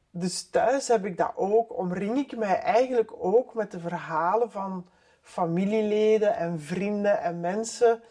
dus 0.10 0.50
thuis 0.50 0.88
heb 0.88 1.06
ik 1.06 1.18
dat 1.18 1.32
ook. 1.36 1.78
Omring 1.78 2.18
ik 2.18 2.38
mij 2.38 2.60
eigenlijk 2.60 3.12
ook 3.18 3.54
met 3.54 3.72
de 3.72 3.80
verhalen 3.80 4.52
van 4.52 4.88
familieleden 5.24 6.36
en 6.36 6.60
vrienden 6.60 7.22
en 7.22 7.40
mensen 7.40 8.02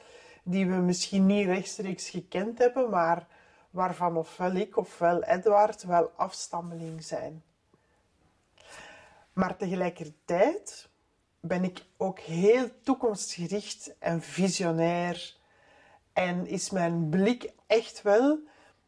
die 0.43 0.67
we 0.67 0.77
misschien 0.77 1.27
niet 1.27 1.47
rechtstreeks 1.47 2.09
gekend 2.09 2.59
hebben, 2.59 2.91
maar 2.91 3.27
waarvan 3.71 4.17
ofwel 4.17 4.53
ik 4.53 4.77
ofwel 4.77 5.23
Edward 5.23 5.83
wel 5.83 6.11
afstammeling 6.17 7.05
zijn. 7.05 7.43
Maar 9.33 9.57
tegelijkertijd 9.57 10.89
ben 11.41 11.65
ik 11.65 11.85
ook 11.97 12.19
heel 12.19 12.69
toekomstgericht 12.83 13.95
en 13.99 14.23
visionair. 14.23 15.37
En 16.13 16.47
is 16.47 16.71
mijn 16.71 17.09
blik 17.09 17.53
echt 17.67 18.03
wel 18.03 18.39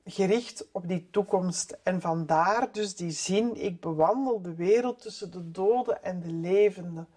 gericht 0.04 0.66
op 0.72 0.88
die 0.88 1.08
toekomst. 1.10 1.78
En 1.82 2.00
vandaar 2.00 2.72
dus 2.72 2.96
die 2.96 3.10
zin: 3.10 3.54
ik 3.54 3.80
bewandel 3.80 4.42
de 4.42 4.54
wereld 4.54 5.02
tussen 5.02 5.30
de 5.30 5.50
doden 5.50 6.02
en 6.02 6.20
de 6.20 6.32
levenden. 6.32 7.08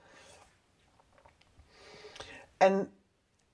En 2.58 2.92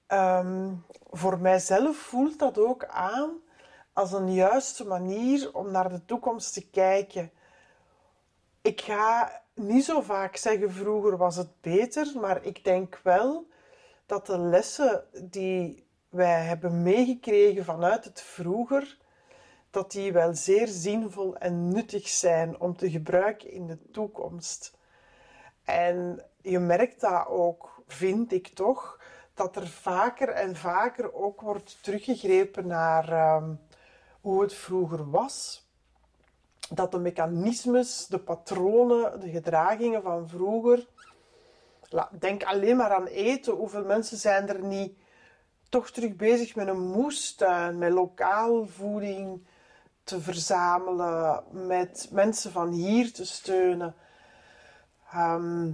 um, 0.07 0.85
voor 1.11 1.39
mijzelf 1.39 1.97
voelt 1.97 2.39
dat 2.39 2.57
ook 2.57 2.85
aan 2.85 3.41
als 3.93 4.11
een 4.11 4.33
juiste 4.33 4.85
manier 4.85 5.55
om 5.55 5.71
naar 5.71 5.89
de 5.89 6.05
toekomst 6.05 6.53
te 6.53 6.69
kijken. 6.69 7.31
Ik 8.61 8.81
ga 8.81 9.41
niet 9.53 9.85
zo 9.85 10.01
vaak 10.01 10.35
zeggen 10.35 10.71
vroeger 10.71 11.17
was 11.17 11.35
het 11.35 11.61
beter, 11.61 12.11
maar 12.19 12.45
ik 12.45 12.63
denk 12.63 12.99
wel 13.03 13.47
dat 14.05 14.25
de 14.25 14.37
lessen 14.37 15.03
die 15.29 15.87
wij 16.09 16.43
hebben 16.43 16.81
meegekregen 16.83 17.65
vanuit 17.65 18.05
het 18.05 18.21
vroeger, 18.21 18.97
dat 19.69 19.91
die 19.91 20.13
wel 20.13 20.35
zeer 20.35 20.67
zinvol 20.67 21.37
en 21.37 21.69
nuttig 21.69 22.07
zijn 22.07 22.59
om 22.59 22.77
te 22.77 22.91
gebruiken 22.91 23.51
in 23.51 23.67
de 23.67 23.91
toekomst. 23.91 24.77
En 25.63 26.23
je 26.41 26.59
merkt 26.59 27.01
dat 27.01 27.27
ook, 27.27 27.72
vind 27.87 28.31
ik 28.31 28.47
toch, 28.47 28.99
dat 29.33 29.55
er 29.55 29.67
vaker 29.67 30.29
en 30.29 30.55
vaker 30.55 31.13
ook 31.13 31.41
wordt 31.41 31.77
teruggegrepen 31.81 32.67
naar 32.67 33.35
um, 33.35 33.59
hoe 34.21 34.41
het 34.41 34.53
vroeger 34.53 35.09
was 35.09 35.63
dat 36.69 36.91
de 36.91 36.99
mechanismes, 36.99 38.07
de 38.07 38.19
patronen, 38.19 39.19
de 39.19 39.29
gedragingen 39.29 40.01
van 40.01 40.29
vroeger. 40.29 40.87
Denk 42.19 42.43
alleen 42.43 42.77
maar 42.77 42.93
aan 42.93 43.05
eten. 43.05 43.53
Hoeveel 43.53 43.85
mensen 43.85 44.17
zijn 44.17 44.49
er 44.49 44.63
niet 44.63 44.97
toch 45.69 45.89
terug 45.89 46.15
bezig 46.15 46.55
met 46.55 46.67
een 46.67 46.87
moestuin, 46.91 47.77
met 47.77 47.91
lokaal 47.91 48.67
voeding 48.67 49.41
te 50.03 50.21
verzamelen, 50.21 51.43
met 51.51 52.07
mensen 52.11 52.51
van 52.51 52.71
hier 52.71 53.13
te 53.13 53.25
steunen. 53.25 53.95
Ehm, 55.11 55.71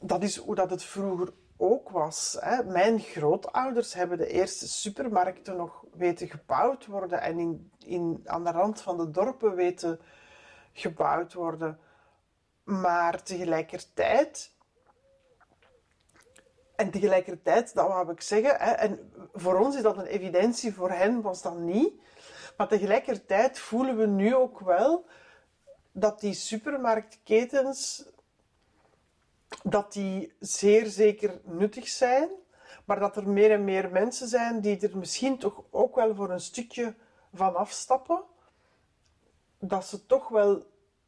dat 0.00 0.22
is 0.22 0.36
hoe 0.36 0.54
dat 0.54 0.70
het 0.70 0.84
vroeger 0.84 1.32
ook 1.64 1.90
was. 1.90 2.36
Hè. 2.40 2.64
Mijn 2.64 3.00
grootouders 3.00 3.94
hebben 3.94 4.18
de 4.18 4.26
eerste 4.26 4.68
supermarkten 4.68 5.56
nog 5.56 5.84
weten 5.92 6.28
gebouwd 6.28 6.86
worden 6.86 7.20
en 7.20 7.38
in, 7.38 7.70
in, 7.78 8.20
aan 8.24 8.44
de 8.44 8.50
rand 8.50 8.80
van 8.80 8.96
de 8.96 9.10
dorpen 9.10 9.54
weten 9.54 10.00
gebouwd 10.72 11.32
worden. 11.32 11.78
Maar 12.64 13.22
tegelijkertijd 13.22 14.52
en 16.76 16.90
tegelijkertijd, 16.90 17.74
dat 17.74 17.88
wou 17.88 18.10
ik 18.10 18.20
zeggen, 18.20 18.56
hè, 18.58 18.70
en 18.70 19.12
voor 19.32 19.58
ons 19.58 19.76
is 19.76 19.82
dat 19.82 19.96
een 19.96 20.06
evidentie, 20.06 20.74
voor 20.74 20.90
hen 20.90 21.20
was 21.20 21.42
dat 21.42 21.58
niet. 21.58 21.92
Maar 22.56 22.68
tegelijkertijd 22.68 23.58
voelen 23.58 23.96
we 23.96 24.06
nu 24.06 24.34
ook 24.34 24.60
wel 24.60 25.06
dat 25.92 26.20
die 26.20 26.34
supermarktketens 26.34 28.08
dat 29.62 29.92
die 29.92 30.34
zeer 30.38 30.86
zeker 30.86 31.40
nuttig 31.44 31.88
zijn, 31.88 32.28
maar 32.84 32.98
dat 33.00 33.16
er 33.16 33.28
meer 33.28 33.50
en 33.50 33.64
meer 33.64 33.90
mensen 33.90 34.28
zijn 34.28 34.60
die 34.60 34.88
er 34.88 34.98
misschien 34.98 35.38
toch 35.38 35.62
ook 35.70 35.94
wel 35.94 36.14
voor 36.14 36.30
een 36.30 36.40
stukje 36.40 36.94
van 37.34 37.56
afstappen. 37.56 38.22
Dat 39.58 39.86
ze 39.86 40.06
toch 40.06 40.28
wel 40.28 40.62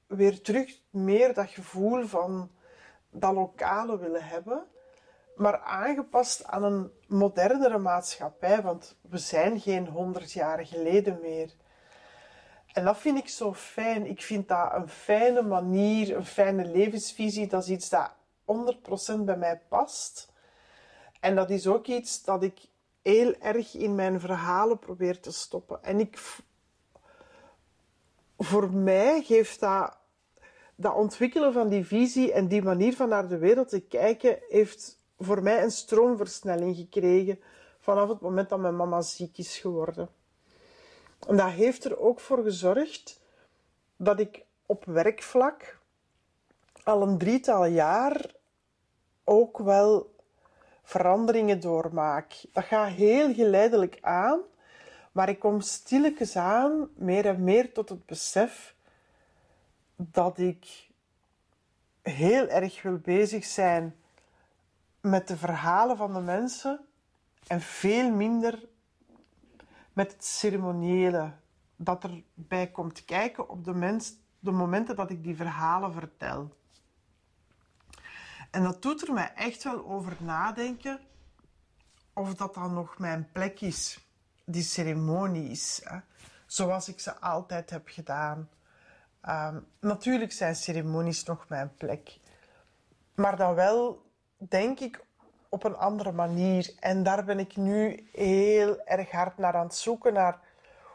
weer 0.07 0.43
terug 0.43 0.81
meer 0.91 1.35
dat 1.35 1.51
gevoel 1.51 2.07
van 2.07 2.51
dat 3.11 3.35
lokale 3.35 3.99
willen 3.99 4.25
hebben 4.25 4.67
maar 5.37 5.61
aangepast 5.61 6.45
aan 6.45 6.63
een 6.63 6.91
modernere 7.07 7.79
maatschappij, 7.79 8.63
want 8.63 8.97
we 9.01 9.19
zijn 9.19 9.61
geen 9.61 9.87
honderd 9.87 10.33
jaar 10.33 10.67
geleden 10.67 11.19
meer. 11.21 11.55
En 12.73 12.85
dat 12.85 12.99
vind 12.99 13.19
ik 13.19 13.29
zo 13.29 13.55
fijn. 13.55 14.07
Ik 14.07 14.23
vind 14.23 14.49
dat 14.49 14.73
een 14.73 14.89
fijne 14.89 15.43
manier, 15.43 16.17
een 16.17 16.27
fijne 16.27 16.65
levensvisie. 16.65 17.47
Dat 17.47 17.63
is 17.63 17.69
iets 17.69 17.89
dat 17.89 18.13
100% 18.47 19.21
bij 19.25 19.37
mij 19.37 19.61
past. 19.69 20.33
En 21.21 21.35
dat 21.35 21.51
is 21.51 21.67
ook 21.67 21.87
iets 21.87 22.23
dat 22.23 22.43
ik 22.43 22.61
heel 23.03 23.35
erg 23.35 23.75
in 23.75 23.95
mijn 23.95 24.21
verhalen 24.21 24.79
probeer 24.79 25.21
te 25.21 25.33
stoppen. 25.33 25.83
En 25.83 26.01
ik, 26.01 26.19
voor 28.39 28.73
mij 28.73 29.23
geeft 29.23 29.61
dat, 29.61 29.97
dat 30.75 30.95
ontwikkelen 30.95 31.53
van 31.53 31.69
die 31.69 31.87
visie 31.87 32.33
en 32.33 32.49
die 32.49 32.63
manier 32.63 32.97
van 32.97 33.09
naar 33.09 33.29
de 33.29 33.39
wereld 33.39 33.69
te 33.69 33.81
kijken, 33.81 34.39
heeft 34.49 35.01
voor 35.19 35.43
mij 35.43 35.63
een 35.63 35.71
stroomversnelling 35.71 36.77
gekregen 36.77 37.41
vanaf 37.79 38.09
het 38.09 38.21
moment 38.21 38.49
dat 38.49 38.59
mijn 38.59 38.77
mama 38.77 39.01
ziek 39.01 39.39
is 39.39 39.59
geworden. 39.59 40.09
En 41.29 41.37
dat 41.37 41.51
heeft 41.51 41.85
er 41.85 41.99
ook 41.99 42.21
voor 42.21 42.43
gezorgd 42.43 43.21
dat 43.97 44.21
ik 44.21 44.45
op 44.67 44.85
werkvlak 44.85 45.79
al 46.87 47.03
een 47.03 47.19
drietal 47.19 47.65
jaar 47.65 48.35
ook 49.25 49.59
wel 49.59 50.15
veranderingen 50.83 51.61
doormaak. 51.61 52.45
Dat 52.53 52.65
gaat 52.65 52.89
heel 52.89 53.35
geleidelijk 53.35 53.99
aan, 54.01 54.41
maar 55.13 55.29
ik 55.29 55.39
kom 55.39 55.61
stilletjes 55.61 56.37
aan 56.37 56.89
meer 56.95 57.27
en 57.27 57.45
meer 57.45 57.73
tot 57.73 57.89
het 57.89 58.07
besef 58.07 58.75
dat 59.97 60.39
ik 60.39 60.89
heel 62.03 62.49
erg 62.49 62.83
wil 62.83 62.99
bezig 62.99 63.45
zijn 63.45 63.97
met 65.01 65.29
de 65.29 65.37
verhalen 65.37 65.97
van 65.97 66.13
de 66.13 66.21
mensen 66.21 66.81
en 67.47 67.61
veel 67.61 68.11
minder 68.11 68.69
met 69.93 70.13
het 70.13 70.25
ceremoniële 70.25 71.33
dat 71.77 72.05
erbij 72.05 72.67
komt 72.67 73.05
kijken 73.05 73.49
op 73.49 73.65
de, 73.65 73.75
mens, 73.75 74.15
de 74.39 74.51
momenten 74.51 74.97
dat 74.97 75.11
ik 75.11 75.23
die 75.23 75.37
verhalen 75.37 75.93
vertel. 75.93 76.55
En 78.57 78.63
dat 78.63 78.83
doet 78.83 79.09
er 79.09 79.13
mij 79.13 79.33
echt 79.35 79.63
wel 79.63 79.87
over 79.87 80.17
nadenken 80.19 81.01
of 82.13 82.35
dat 82.35 82.55
dan 82.55 82.75
nog 82.75 82.99
mijn 82.99 83.29
plek 83.33 83.61
is, 83.61 84.09
die 84.45 84.63
ceremonies, 84.63 85.81
hè? 85.85 85.99
zoals 86.47 86.89
ik 86.89 87.01
ze 87.01 87.21
altijd 87.21 87.71
heb 87.71 87.89
gedaan. 87.89 88.49
Um, 89.29 89.67
natuurlijk 89.81 90.33
zijn 90.33 90.57
ceremonies 90.57 91.25
nog 91.25 91.49
mijn 91.49 91.75
plek, 91.75 92.19
maar 93.15 93.37
dan 93.37 93.55
wel 93.55 94.03
denk 94.37 94.81
ik 94.81 95.05
op 95.49 95.65
een 95.65 95.77
andere 95.77 96.13
manier. 96.13 96.75
En 96.81 97.03
daar 97.03 97.25
ben 97.25 97.39
ik 97.39 97.57
nu 97.57 98.09
heel 98.13 98.81
erg 98.85 99.11
hard 99.11 99.39
naar 99.39 99.55
aan 99.55 99.67
het 99.67 99.77
zoeken, 99.77 100.13
naar 100.13 100.41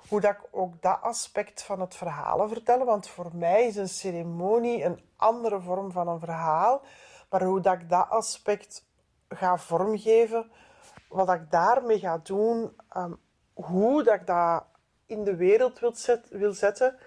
hoe 0.08 0.22
dat 0.22 0.32
ik 0.32 0.48
ook 0.52 0.82
dat 0.82 1.02
aspect 1.02 1.64
van 1.64 1.80
het 1.82 1.96
verhalen 1.96 2.50
vertellen. 2.50 2.86
Want 2.86 3.10
voor 3.10 3.36
mij 3.36 3.68
is 3.68 3.76
een 3.76 3.90
ceremonie 3.90 4.84
een 4.84 5.02
andere 5.16 5.62
vorm 5.62 5.92
van 5.92 6.08
een 6.08 6.20
verhaal. 6.20 6.84
Maar 7.32 7.44
hoe 7.44 7.62
dat 7.62 7.74
ik 7.74 7.90
dat 7.90 8.10
aspect 8.10 8.86
ga 9.30 9.58
vormgeven, 9.58 10.52
wat 11.10 11.34
ik 11.34 11.52
daarmee 11.52 12.00
ga 12.00 12.18
doen, 12.18 12.76
um, 12.98 13.20
hoe 13.54 14.04
dat 14.04 14.14
ik 14.14 14.28
dat 14.28 14.64
in 15.06 15.24
de 15.24 15.36
wereld 15.36 15.80
wil, 15.80 15.96
wil 16.30 16.54
zetten, 16.54 16.98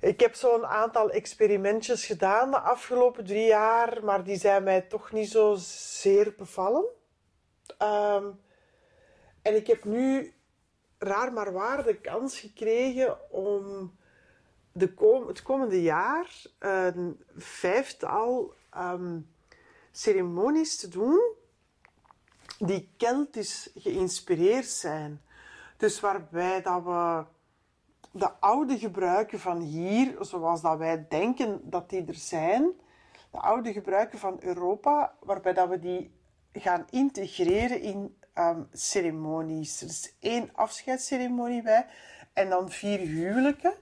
ik 0.00 0.20
heb 0.20 0.34
zo'n 0.34 0.66
aantal 0.66 1.10
experimentjes 1.10 2.06
gedaan 2.06 2.50
de 2.50 2.58
afgelopen 2.58 3.24
drie 3.24 3.46
jaar, 3.46 4.04
maar 4.04 4.24
die 4.24 4.36
zijn 4.36 4.62
mij 4.62 4.80
toch 4.80 5.12
niet 5.12 5.30
zo 5.30 5.54
zeer 5.58 6.34
bevallen. 6.36 6.84
Um, 7.82 8.40
en 9.42 9.56
ik 9.56 9.66
heb 9.66 9.84
nu 9.84 10.34
raar 10.98 11.32
maar 11.32 11.52
waar 11.52 11.84
de 11.84 11.96
kans 12.00 12.40
gekregen 12.40 13.30
om 13.30 13.92
de 14.72 14.94
kom 14.94 15.26
het 15.26 15.42
komende 15.42 15.82
jaar 15.82 16.42
een 16.58 17.24
vijftal 17.36 18.56
um, 18.78 19.30
ceremonies 19.92 20.76
te 20.76 20.88
doen 20.88 21.36
die 22.58 22.90
Keltisch 22.96 23.70
geïnspireerd 23.74 24.68
zijn. 24.68 25.22
Dus 25.76 26.00
waarbij 26.00 26.62
dat 26.62 26.82
we 26.82 27.24
de 28.10 28.30
oude 28.40 28.78
gebruiken 28.78 29.40
van 29.40 29.60
hier, 29.60 30.16
zoals 30.20 30.60
dat 30.60 30.78
wij 30.78 31.06
denken 31.08 31.60
dat 31.70 31.90
die 31.90 32.04
er 32.04 32.14
zijn, 32.14 32.72
de 33.30 33.38
oude 33.38 33.72
gebruiken 33.72 34.18
van 34.18 34.36
Europa, 34.40 35.14
waarbij 35.20 35.52
dat 35.52 35.68
we 35.68 35.78
die 35.78 36.16
gaan 36.52 36.86
integreren 36.90 37.80
in 37.80 38.16
um, 38.34 38.68
ceremonies. 38.72 39.80
Er 39.80 39.88
is 39.88 40.14
één 40.20 40.50
afscheidsceremonie 40.52 41.62
bij 41.62 41.86
en 42.32 42.48
dan 42.48 42.70
vier 42.70 42.98
huwelijken. 42.98 43.74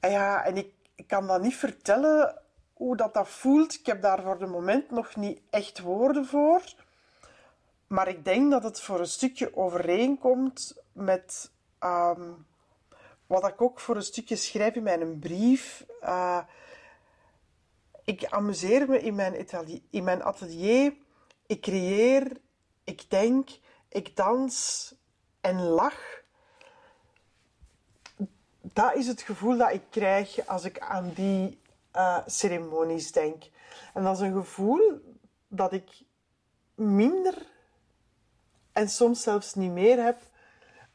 En 0.00 0.10
ja, 0.10 0.44
en 0.44 0.56
ik 0.56 0.74
kan 1.06 1.26
dat 1.26 1.42
niet 1.42 1.56
vertellen 1.56 2.41
hoe 2.82 2.96
dat, 2.96 3.14
dat 3.14 3.28
voelt. 3.28 3.74
Ik 3.74 3.86
heb 3.86 4.02
daar 4.02 4.22
voor 4.22 4.38
de 4.38 4.46
moment 4.46 4.90
nog 4.90 5.16
niet 5.16 5.40
echt 5.50 5.80
woorden 5.80 6.26
voor. 6.26 6.62
Maar 7.86 8.08
ik 8.08 8.24
denk 8.24 8.50
dat 8.50 8.62
het 8.62 8.80
voor 8.80 9.00
een 9.00 9.06
stukje 9.06 9.56
overeenkomt 9.56 10.82
met 10.92 11.50
um, 11.80 12.46
wat 13.26 13.48
ik 13.48 13.62
ook 13.62 13.80
voor 13.80 13.96
een 13.96 14.02
stukje 14.02 14.36
schrijf 14.36 14.74
in 14.74 14.82
mijn 14.82 15.18
brief. 15.18 15.86
Uh, 16.02 16.38
ik 18.04 18.24
amuseer 18.24 18.88
me 18.88 19.00
in 19.00 19.14
mijn, 19.14 19.46
in 19.90 20.04
mijn 20.04 20.22
atelier. 20.22 20.94
Ik 21.46 21.60
creëer, 21.60 22.40
ik 22.84 23.10
denk, 23.10 23.48
ik 23.88 24.16
dans 24.16 24.94
en 25.40 25.62
lach. 25.62 26.22
Dat 28.60 28.94
is 28.94 29.06
het 29.06 29.22
gevoel 29.22 29.56
dat 29.56 29.72
ik 29.72 29.82
krijg 29.90 30.46
als 30.46 30.64
ik 30.64 30.78
aan 30.78 31.12
die 31.14 31.61
uh, 31.96 32.18
ceremonies 32.26 33.12
denk. 33.12 33.42
En 33.94 34.02
dat 34.02 34.16
is 34.16 34.20
een 34.20 34.32
gevoel 34.32 35.00
dat 35.48 35.72
ik 35.72 36.02
minder 36.74 37.46
en 38.72 38.88
soms 38.88 39.22
zelfs 39.22 39.54
niet 39.54 39.70
meer 39.70 40.04
heb 40.04 40.22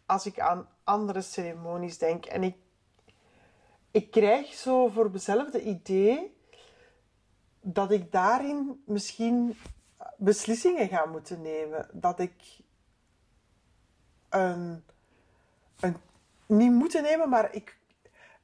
als 0.05 0.25
ik 0.25 0.39
aan 0.39 0.67
andere 0.83 1.21
ceremonies 1.21 1.97
denk. 1.97 2.25
En 2.25 2.43
ik, 2.43 2.55
ik 3.91 4.11
krijg 4.11 4.53
zo 4.53 4.87
voor 4.87 5.11
mezelf 5.11 5.49
de 5.49 5.63
idee 5.63 6.35
dat 7.61 7.91
ik 7.91 8.11
daarin 8.11 8.83
misschien 8.85 9.57
beslissingen 10.17 10.87
ga 10.87 11.05
moeten 11.05 11.41
nemen. 11.41 11.89
Dat 11.93 12.19
ik 12.19 12.59
een, 14.29 14.83
een 15.79 15.97
niet 16.45 16.71
moeten 16.71 17.03
nemen, 17.03 17.29
maar 17.29 17.53
ik, 17.53 17.77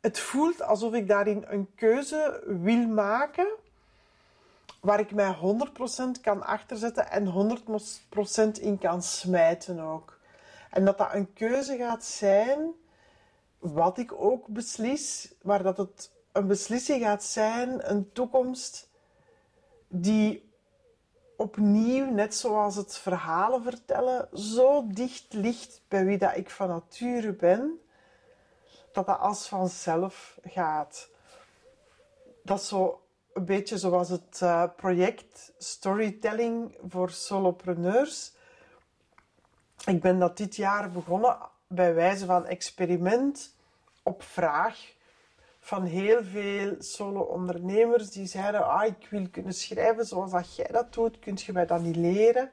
het 0.04 0.20
voelt 0.20 0.62
alsof 0.62 0.94
ik 0.94 1.08
daarin 1.08 1.46
een 1.48 1.70
keuze 1.76 2.44
wil 2.46 2.88
maken 2.88 3.48
waar 4.80 5.00
ik 5.00 5.12
mij 5.12 5.36
100% 6.18 6.22
kan 6.22 6.44
achterzetten 6.44 7.12
en 7.12 7.60
100% 8.58 8.62
in 8.62 8.78
kan 8.78 9.02
smijten 9.02 9.80
ook. 9.80 10.20
En 10.70 10.86
dat 10.86 10.98
dat 10.98 11.14
een 11.14 11.34
keuze 11.34 11.78
gaat 11.78 12.04
zijn, 12.04 12.72
wat 13.60 13.98
ik 13.98 14.14
ook 14.14 14.48
beslis, 14.48 15.34
maar 15.42 15.64
dat 15.64 15.78
het 15.78 16.12
een 16.32 16.48
beslissing 16.48 17.04
gaat 17.04 17.24
zijn, 17.24 17.90
een 17.92 18.12
toekomst 18.12 18.90
die 19.88 20.52
opnieuw, 21.38 22.12
net 22.12 22.36
zoals 22.36 22.76
het 22.76 22.98
verhalen 22.98 23.64
vertellen, 23.64 24.30
zo 24.34 24.88
dicht 24.88 25.34
ligt 25.34 25.82
bij 25.88 26.06
wie 26.06 26.18
dat 26.18 26.36
ik 26.36 26.50
van 26.50 26.68
nature 26.68 27.34
ben, 27.34 27.80
dat 28.94 29.06
dat 29.06 29.20
als 29.20 29.48
vanzelf 29.48 30.40
gaat. 30.44 31.10
Dat 32.44 32.60
is 32.60 32.68
zo 32.68 33.02
een 33.34 33.46
beetje 33.46 33.78
zoals 33.78 34.10
het 34.10 34.40
uh, 34.44 34.64
project 34.76 35.54
Storytelling 35.58 36.78
voor 36.88 37.10
solopreneurs. 37.10 38.34
Ik 39.86 40.02
ben 40.02 40.20
dat 40.20 40.38
dit 40.38 40.56
jaar 40.56 40.92
begonnen 40.92 41.38
bij 41.68 41.94
wijze 41.94 42.26
van 42.26 42.46
experiment 42.46 43.56
op 44.04 44.24
vraag 44.24 44.94
van 45.60 45.84
heel 45.84 46.24
veel 46.24 46.76
solo-ondernemers 46.80 48.12
die 48.12 48.26
zeiden: 48.26 48.68
ah, 48.68 48.86
ik 48.86 49.08
wil 49.10 49.30
kunnen 49.30 49.54
schrijven 49.54 50.06
zoals 50.06 50.32
dat 50.32 50.56
jij 50.56 50.68
dat 50.72 50.94
doet, 50.94 51.20
kunt 51.20 51.42
je 51.42 51.54
mij 51.54 51.66
dat 51.66 51.82
niet 51.82 51.96
leren? 51.96 52.52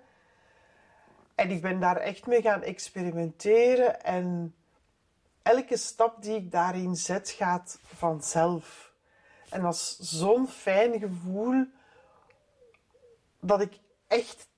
En 1.35 1.51
ik 1.51 1.63
ben 1.63 1.81
daar 1.81 1.97
echt 1.97 2.27
mee 2.27 2.43
gaan 2.43 2.63
experimenteren 2.63 4.03
en 4.03 4.55
elke 5.55 5.77
stap 5.77 6.23
die 6.23 6.37
ik 6.37 6.51
daarin 6.51 6.97
zet 6.97 7.31
gaat 7.31 7.79
vanzelf. 7.97 8.93
En 9.49 9.63
dat 9.63 9.75
is 9.75 9.99
zo'n 9.99 10.49
fijn 10.49 10.99
gevoel 10.99 11.67
dat 13.41 13.61
ik 13.61 13.79
echt 14.07 14.49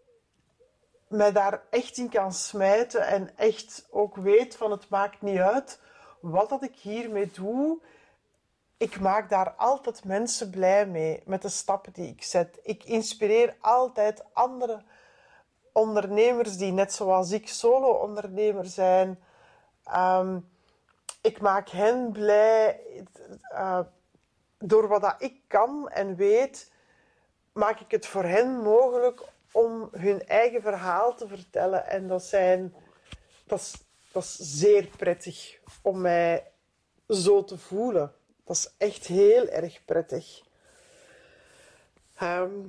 mij 1.09 1.33
daar 1.33 1.63
echt 1.71 1.97
in 1.97 2.09
kan 2.09 2.33
smijten 2.33 3.07
en 3.07 3.37
echt 3.37 3.87
ook 3.91 4.17
weet 4.17 4.57
van 4.57 4.71
het 4.71 4.89
maakt 4.89 5.23
niet 5.23 5.39
uit 5.39 5.81
wat 6.21 6.49
dat 6.49 6.63
ik 6.63 6.77
hiermee 6.77 7.31
doe. 7.31 7.79
Ik 8.77 9.01
maak 9.01 9.31
daar 9.31 9.51
altijd 9.51 10.05
mensen 10.05 10.51
blij 10.51 10.87
mee 10.87 11.23
met 11.27 11.43
de 11.43 11.49
stappen 11.49 11.93
die 11.93 12.09
ik 12.09 12.23
zet. 12.23 12.59
Ik 12.63 12.85
inspireer 12.85 13.57
altijd 13.61 14.25
andere 14.33 14.83
ondernemers 15.73 16.57
die 16.57 16.73
net 16.73 16.93
zoals 16.93 17.31
ik 17.31 17.49
solo-ondernemer 17.49 18.67
zijn. 18.67 19.23
Ehm, 19.85 20.39
ik 21.23 21.41
maak 21.41 21.69
hen 21.69 22.13
blij 22.13 22.81
uh, 23.53 23.81
door 24.59 24.89
wat 24.89 25.01
dat 25.01 25.15
ik 25.19 25.41
kan 25.47 25.89
en 25.91 26.17
weet. 26.17 26.73
Maak 27.53 27.81
ik 27.81 27.91
het 27.91 28.07
voor 28.07 28.25
hen 28.25 28.63
mogelijk 28.63 29.23
om 29.53 29.89
hun 29.93 30.27
eigen 30.27 30.63
verhaal 30.63 31.15
te 31.15 31.29
vertellen. 31.29 31.87
En 31.87 32.09
dat, 32.09 32.25
zijn, 32.25 32.75
dat, 33.47 33.61
is, 33.61 33.75
dat 34.13 34.23
is 34.23 34.37
zeer 34.37 34.87
prettig 34.97 35.61
om 35.83 36.01
mij 36.01 36.51
zo 37.09 37.45
te 37.45 37.59
voelen. 37.59 38.15
Dat 38.45 38.57
is 38.57 38.75
echt 38.79 39.07
heel 39.07 39.49
erg 39.49 39.85
prettig. 39.85 40.43
Ehm, 42.17 42.69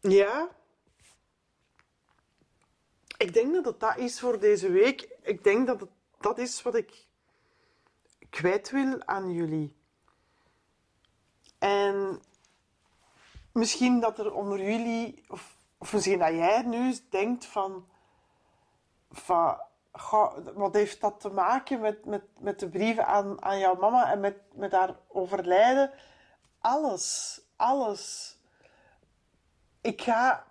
ja. 0.00 0.48
Ik 3.16 3.32
denk 3.34 3.54
dat 3.54 3.64
het 3.64 3.80
dat 3.80 3.96
is 3.96 4.20
voor 4.20 4.38
deze 4.38 4.70
week. 4.70 5.08
Ik 5.22 5.44
denk 5.44 5.66
dat 5.66 5.80
het 5.80 5.90
dat 6.18 6.38
is 6.38 6.62
wat 6.62 6.74
ik 6.74 7.06
kwijt 8.30 8.70
wil 8.70 9.02
aan 9.04 9.32
jullie. 9.32 9.76
En 11.58 12.22
misschien 13.52 14.00
dat 14.00 14.18
er 14.18 14.32
onder 14.32 14.62
jullie, 14.62 15.24
of, 15.28 15.56
of 15.78 15.92
misschien 15.92 16.18
dat 16.18 16.28
jij 16.28 16.62
nu 16.62 16.96
denkt 17.10 17.46
van, 17.46 17.88
van 19.10 19.60
wat 20.54 20.74
heeft 20.74 21.00
dat 21.00 21.20
te 21.20 21.30
maken 21.30 21.80
met, 21.80 22.04
met, 22.04 22.22
met 22.38 22.60
de 22.60 22.68
brieven 22.68 23.06
aan, 23.06 23.42
aan 23.42 23.58
jouw 23.58 23.74
mama 23.74 24.10
en 24.12 24.20
met, 24.20 24.36
met 24.54 24.72
haar 24.72 24.96
overlijden? 25.08 25.92
Alles, 26.60 27.40
alles. 27.56 28.36
Ik 29.80 30.02
ga 30.02 30.46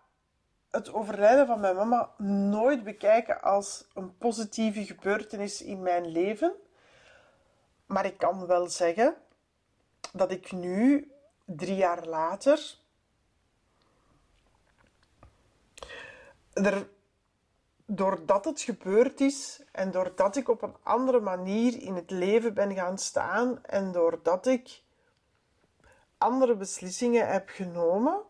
het 0.72 0.94
overlijden 0.94 1.48
van 1.48 1.60
mijn 1.60 1.76
mama 1.76 2.12
nooit 2.50 2.84
bekijken 2.84 3.42
als 3.42 3.88
een 3.94 4.18
positieve 4.18 4.86
gebeurtenis 4.86 5.62
in 5.62 5.82
mijn 5.82 6.08
leven. 6.08 6.54
Maar 7.86 8.06
ik 8.06 8.18
kan 8.18 8.46
wel 8.46 8.68
zeggen 8.68 9.16
dat 10.14 10.32
ik 10.32 10.52
nu, 10.52 11.12
drie 11.46 11.76
jaar 11.76 12.06
later, 12.06 12.78
er, 16.54 16.90
doordat 17.86 18.46
het 18.46 18.62
gebeurd 18.62 19.20
is 19.20 19.64
en 19.72 19.92
doordat 19.92 20.36
ik 20.36 20.50
op 20.50 20.62
een 20.62 20.76
andere 20.84 21.20
manier 21.20 21.82
in 21.82 21.96
het 21.96 22.12
leven 22.12 22.54
ben 22.54 22.76
gaan 22.76 22.98
staan 22.98 23.64
en 23.64 23.92
doordat 23.92 24.46
ik 24.46 24.82
andere 26.18 26.56
beslissingen 26.56 27.28
heb 27.28 27.50
genomen, 27.50 28.22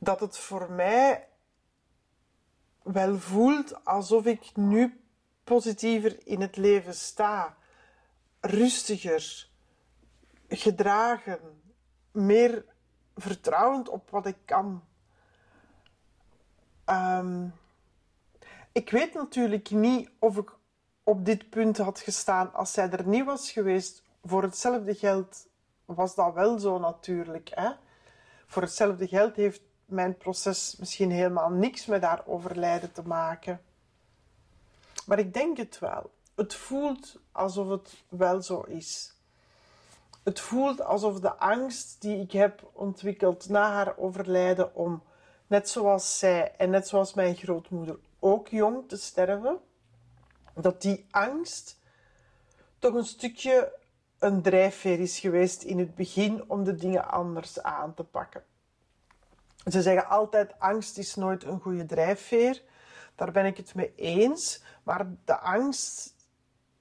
dat 0.00 0.20
het 0.20 0.38
voor 0.38 0.70
mij 0.70 1.28
wel 2.82 3.18
voelt 3.18 3.84
alsof 3.84 4.24
ik 4.24 4.56
nu 4.56 5.00
positiever 5.44 6.26
in 6.26 6.40
het 6.40 6.56
leven 6.56 6.94
sta, 6.94 7.56
rustiger, 8.40 9.48
gedragen, 10.48 11.38
meer 12.10 12.64
vertrouwend 13.16 13.88
op 13.88 14.10
wat 14.10 14.26
ik 14.26 14.36
kan. 14.44 14.84
Ehm, 16.84 17.48
ik 18.72 18.90
weet 18.90 19.14
natuurlijk 19.14 19.70
niet 19.70 20.10
of 20.18 20.36
ik 20.36 20.52
op 21.02 21.24
dit 21.24 21.50
punt 21.50 21.76
had 21.76 22.00
gestaan 22.00 22.52
als 22.52 22.72
zij 22.72 22.90
er 22.90 23.06
niet 23.06 23.24
was 23.24 23.50
geweest. 23.50 24.02
Voor 24.24 24.42
hetzelfde 24.42 24.94
geld 24.94 25.46
was 25.84 26.14
dat 26.14 26.34
wel 26.34 26.58
zo 26.58 26.78
natuurlijk. 26.78 27.50
Hè? 27.54 27.70
Voor 28.46 28.62
hetzelfde 28.62 29.08
geld 29.08 29.36
heeft 29.36 29.62
mijn 29.90 30.16
proces 30.16 30.76
misschien 30.78 31.10
helemaal 31.10 31.50
niks 31.50 31.86
met 31.86 32.02
haar 32.02 32.22
overlijden 32.26 32.92
te 32.92 33.02
maken. 33.02 33.60
Maar 35.06 35.18
ik 35.18 35.34
denk 35.34 35.56
het 35.56 35.78
wel. 35.78 36.10
Het 36.34 36.54
voelt 36.54 37.16
alsof 37.32 37.68
het 37.68 38.02
wel 38.08 38.42
zo 38.42 38.60
is. 38.60 39.14
Het 40.22 40.40
voelt 40.40 40.82
alsof 40.82 41.20
de 41.20 41.34
angst 41.34 42.00
die 42.00 42.20
ik 42.20 42.32
heb 42.32 42.70
ontwikkeld 42.72 43.48
na 43.48 43.72
haar 43.72 43.96
overlijden 43.96 44.74
om, 44.74 45.02
net 45.46 45.68
zoals 45.68 46.18
zij 46.18 46.54
en 46.56 46.70
net 46.70 46.88
zoals 46.88 47.14
mijn 47.14 47.34
grootmoeder, 47.34 47.98
ook 48.18 48.48
jong 48.48 48.88
te 48.88 48.96
sterven, 48.96 49.58
dat 50.54 50.82
die 50.82 51.06
angst 51.10 51.78
toch 52.78 52.94
een 52.94 53.04
stukje 53.04 53.78
een 54.18 54.42
drijfveer 54.42 55.00
is 55.00 55.18
geweest 55.18 55.62
in 55.62 55.78
het 55.78 55.94
begin 55.94 56.44
om 56.50 56.64
de 56.64 56.74
dingen 56.74 57.08
anders 57.10 57.62
aan 57.62 57.94
te 57.94 58.04
pakken. 58.04 58.44
Ze 59.64 59.82
zeggen 59.82 60.06
altijd: 60.06 60.58
angst 60.58 60.98
is 60.98 61.14
nooit 61.14 61.44
een 61.44 61.60
goede 61.60 61.86
drijfveer. 61.86 62.62
Daar 63.14 63.30
ben 63.30 63.44
ik 63.46 63.56
het 63.56 63.74
mee 63.74 63.94
eens. 63.94 64.62
Maar 64.82 65.06
de 65.24 65.38
angst 65.38 66.14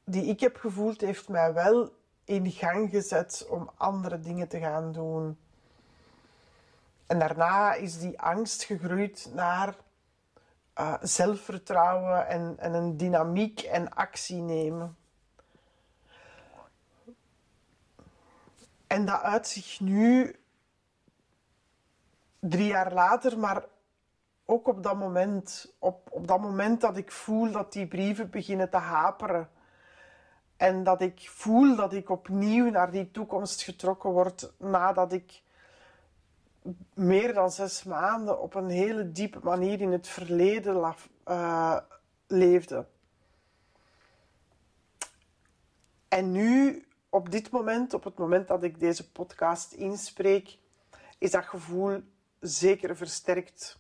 die 0.04 0.24
ik 0.24 0.40
heb 0.40 0.56
gevoeld, 0.56 1.02
heeft 1.02 1.30
mij 1.30 1.54
wel 1.54 1.98
in 2.24 2.52
gang 2.52 2.90
gezet 2.90 3.46
om 3.50 3.70
andere 3.76 4.20
dingen 4.20 4.48
te 4.48 4.60
gaan 4.60 4.92
doen. 4.92 5.38
En 7.08 7.20
daarna 7.20 7.74
is 7.74 8.00
die 8.00 8.20
angst 8.20 8.64
gegroeid 8.64 9.30
naar 9.34 9.76
uh, 10.80 10.94
zelfvertrouwen 11.02 12.28
en, 12.28 12.56
en 12.58 12.74
een 12.74 12.98
dynamiek 12.98 13.62
en 13.62 13.90
actie 13.90 14.42
nemen. 14.42 14.98
En 18.88 19.06
dat 19.06 19.22
uit 19.22 19.48
zich 19.48 19.80
nu 19.80 20.36
drie 22.40 22.68
jaar 22.68 22.94
later, 22.94 23.40
maar 23.40 23.64
ook 24.46 24.68
op 24.68 24.84
dat 24.84 24.98
moment, 24.98 25.74
op, 25.80 26.08
op 26.12 26.28
dat 26.28 26.40
moment 26.40 26.82
dat 26.82 26.98
ik 26.98 27.12
voel 27.12 27.52
dat 27.52 27.74
die 27.74 27.88
brieven 27.88 28.30
beginnen 28.30 28.70
te 28.70 28.78
haperen. 28.78 29.50
En 30.58 30.84
dat 30.84 31.02
ik 31.02 31.30
voel 31.30 31.76
dat 31.76 31.94
ik 31.94 32.10
opnieuw 32.10 32.70
naar 32.70 32.92
die 32.92 33.12
toekomst 33.12 33.62
getrokken 33.62 34.10
word 34.10 34.52
nadat 34.58 35.12
ik 35.12 35.42
meer 36.94 37.34
dan 37.34 37.52
zes 37.52 37.84
maanden 37.84 38.42
op 38.42 38.54
een 38.54 38.70
hele 38.70 39.12
diepe 39.12 39.40
manier 39.44 39.82
in 39.82 39.92
het 39.92 40.08
verleden 40.08 40.96
uh, 41.28 41.78
leefde. 42.28 42.86
En 46.08 46.32
nu, 46.32 46.84
op 47.10 47.32
dit 47.32 47.52
moment, 47.52 47.94
op 47.94 48.04
het 48.04 48.18
moment 48.18 48.48
dat 48.48 48.64
ik 48.64 48.80
deze 48.80 49.12
podcast 49.12 49.72
inspreek, 49.72 50.58
is 51.18 51.32
dat 51.32 51.46
gevoel 51.46 52.02
zeker 52.40 52.96
versterkt 52.98 53.80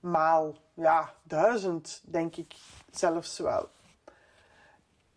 maal 0.00 0.56
ja, 0.74 1.14
duizend, 1.22 2.02
denk 2.04 2.36
ik 2.36 2.54
zelfs 2.90 3.38
wel. 3.38 3.68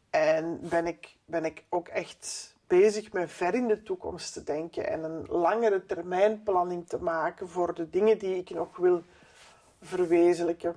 En 0.09 0.59
ben 0.69 0.87
ik, 0.87 1.15
ben 1.25 1.45
ik 1.45 1.65
ook 1.69 1.87
echt 1.87 2.55
bezig 2.67 3.11
met 3.11 3.31
ver 3.31 3.53
in 3.53 3.67
de 3.67 3.83
toekomst 3.83 4.33
te 4.33 4.43
denken 4.43 4.87
en 4.87 5.03
een 5.03 5.25
langere 5.27 5.85
termijn 5.85 6.43
planning 6.43 6.87
te 6.87 7.01
maken 7.01 7.49
voor 7.49 7.73
de 7.73 7.89
dingen 7.89 8.17
die 8.17 8.35
ik 8.35 8.49
nog 8.49 8.77
wil 8.77 9.03
verwezenlijken. 9.81 10.75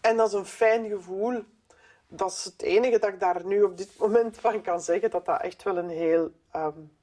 En 0.00 0.16
dat 0.16 0.28
is 0.28 0.32
een 0.32 0.46
fijn 0.46 0.88
gevoel. 0.88 1.44
Dat 2.08 2.30
is 2.30 2.44
het 2.44 2.62
enige 2.62 2.98
dat 2.98 3.12
ik 3.12 3.20
daar 3.20 3.46
nu 3.46 3.62
op 3.62 3.76
dit 3.76 3.98
moment 3.98 4.38
van 4.38 4.62
kan 4.62 4.80
zeggen, 4.80 5.10
dat 5.10 5.26
dat 5.26 5.40
echt 5.40 5.62
wel 5.62 5.76
een 5.78 5.88
heel 5.88 6.30
um, 6.56 6.97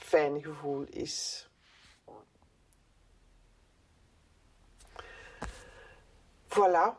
fijn 0.00 0.42
gevoel 0.42 0.84
is. 0.90 1.48
Voilà, 6.48 6.94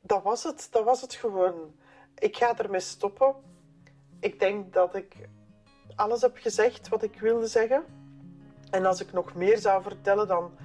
dat 0.00 0.22
was 0.22 0.42
het. 0.42 0.68
Dat 0.70 0.84
was 0.84 1.00
het 1.00 1.14
gewoon. 1.14 1.74
Ik 2.18 2.36
ga 2.36 2.58
ermee 2.58 2.80
stoppen. 2.80 3.34
Ik 4.20 4.40
denk 4.40 4.72
dat 4.72 4.94
ik 4.94 5.14
alles 5.96 6.20
heb 6.20 6.36
gezegd 6.36 6.88
wat 6.88 7.02
ik 7.02 7.20
wilde 7.20 7.46
zeggen. 7.46 7.84
En 8.70 8.86
als 8.86 9.00
ik 9.00 9.12
nog 9.12 9.34
meer 9.34 9.58
zou 9.58 9.82
vertellen, 9.82 10.28
dan 10.28 10.56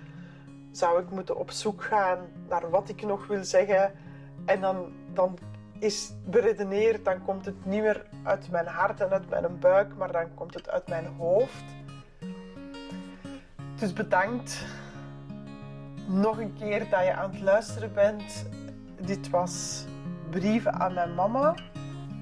zou 0.71 1.01
ik 1.01 1.10
moeten 1.10 1.38
op 1.38 1.51
zoek 1.51 1.84
gaan 1.84 2.32
naar 2.47 2.69
wat 2.69 2.89
ik 2.89 3.01
nog 3.01 3.27
wil 3.27 3.43
zeggen. 3.43 3.99
En 4.45 4.62
dan, 4.62 4.93
dan 5.13 5.38
is 5.82 6.13
beredeneerd, 6.26 7.06
dan 7.06 7.24
komt 7.26 7.46
het 7.46 7.65
niet 7.65 7.82
meer 7.82 8.06
uit 8.24 8.52
mijn 8.52 8.67
hart 8.67 9.02
en 9.02 9.10
uit 9.10 9.30
mijn 9.30 9.60
buik, 9.60 9.96
maar 9.96 10.12
dan 10.12 10.34
komt 10.34 10.54
het 10.54 10.70
uit 10.70 10.88
mijn 10.88 11.06
hoofd. 11.17 11.63
Dus 13.80 13.94
bedankt 13.94 14.65
nog 16.08 16.39
een 16.39 16.54
keer 16.54 16.89
dat 16.89 17.04
je 17.04 17.13
aan 17.13 17.32
het 17.32 17.41
luisteren 17.41 17.94
bent. 17.94 18.46
Dit 19.02 19.30
was 19.30 19.86
Brieven 20.30 20.74
aan 20.74 20.94
mijn 20.94 21.15
mama. 21.15 21.56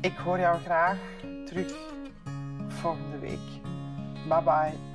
Ik 0.01 0.17
hoor 0.17 0.39
jou 0.39 0.59
graag 0.59 0.97
terug 1.45 1.73
volgende 2.67 3.19
week. 3.19 3.61
Bye 4.27 4.43
bye. 4.43 4.88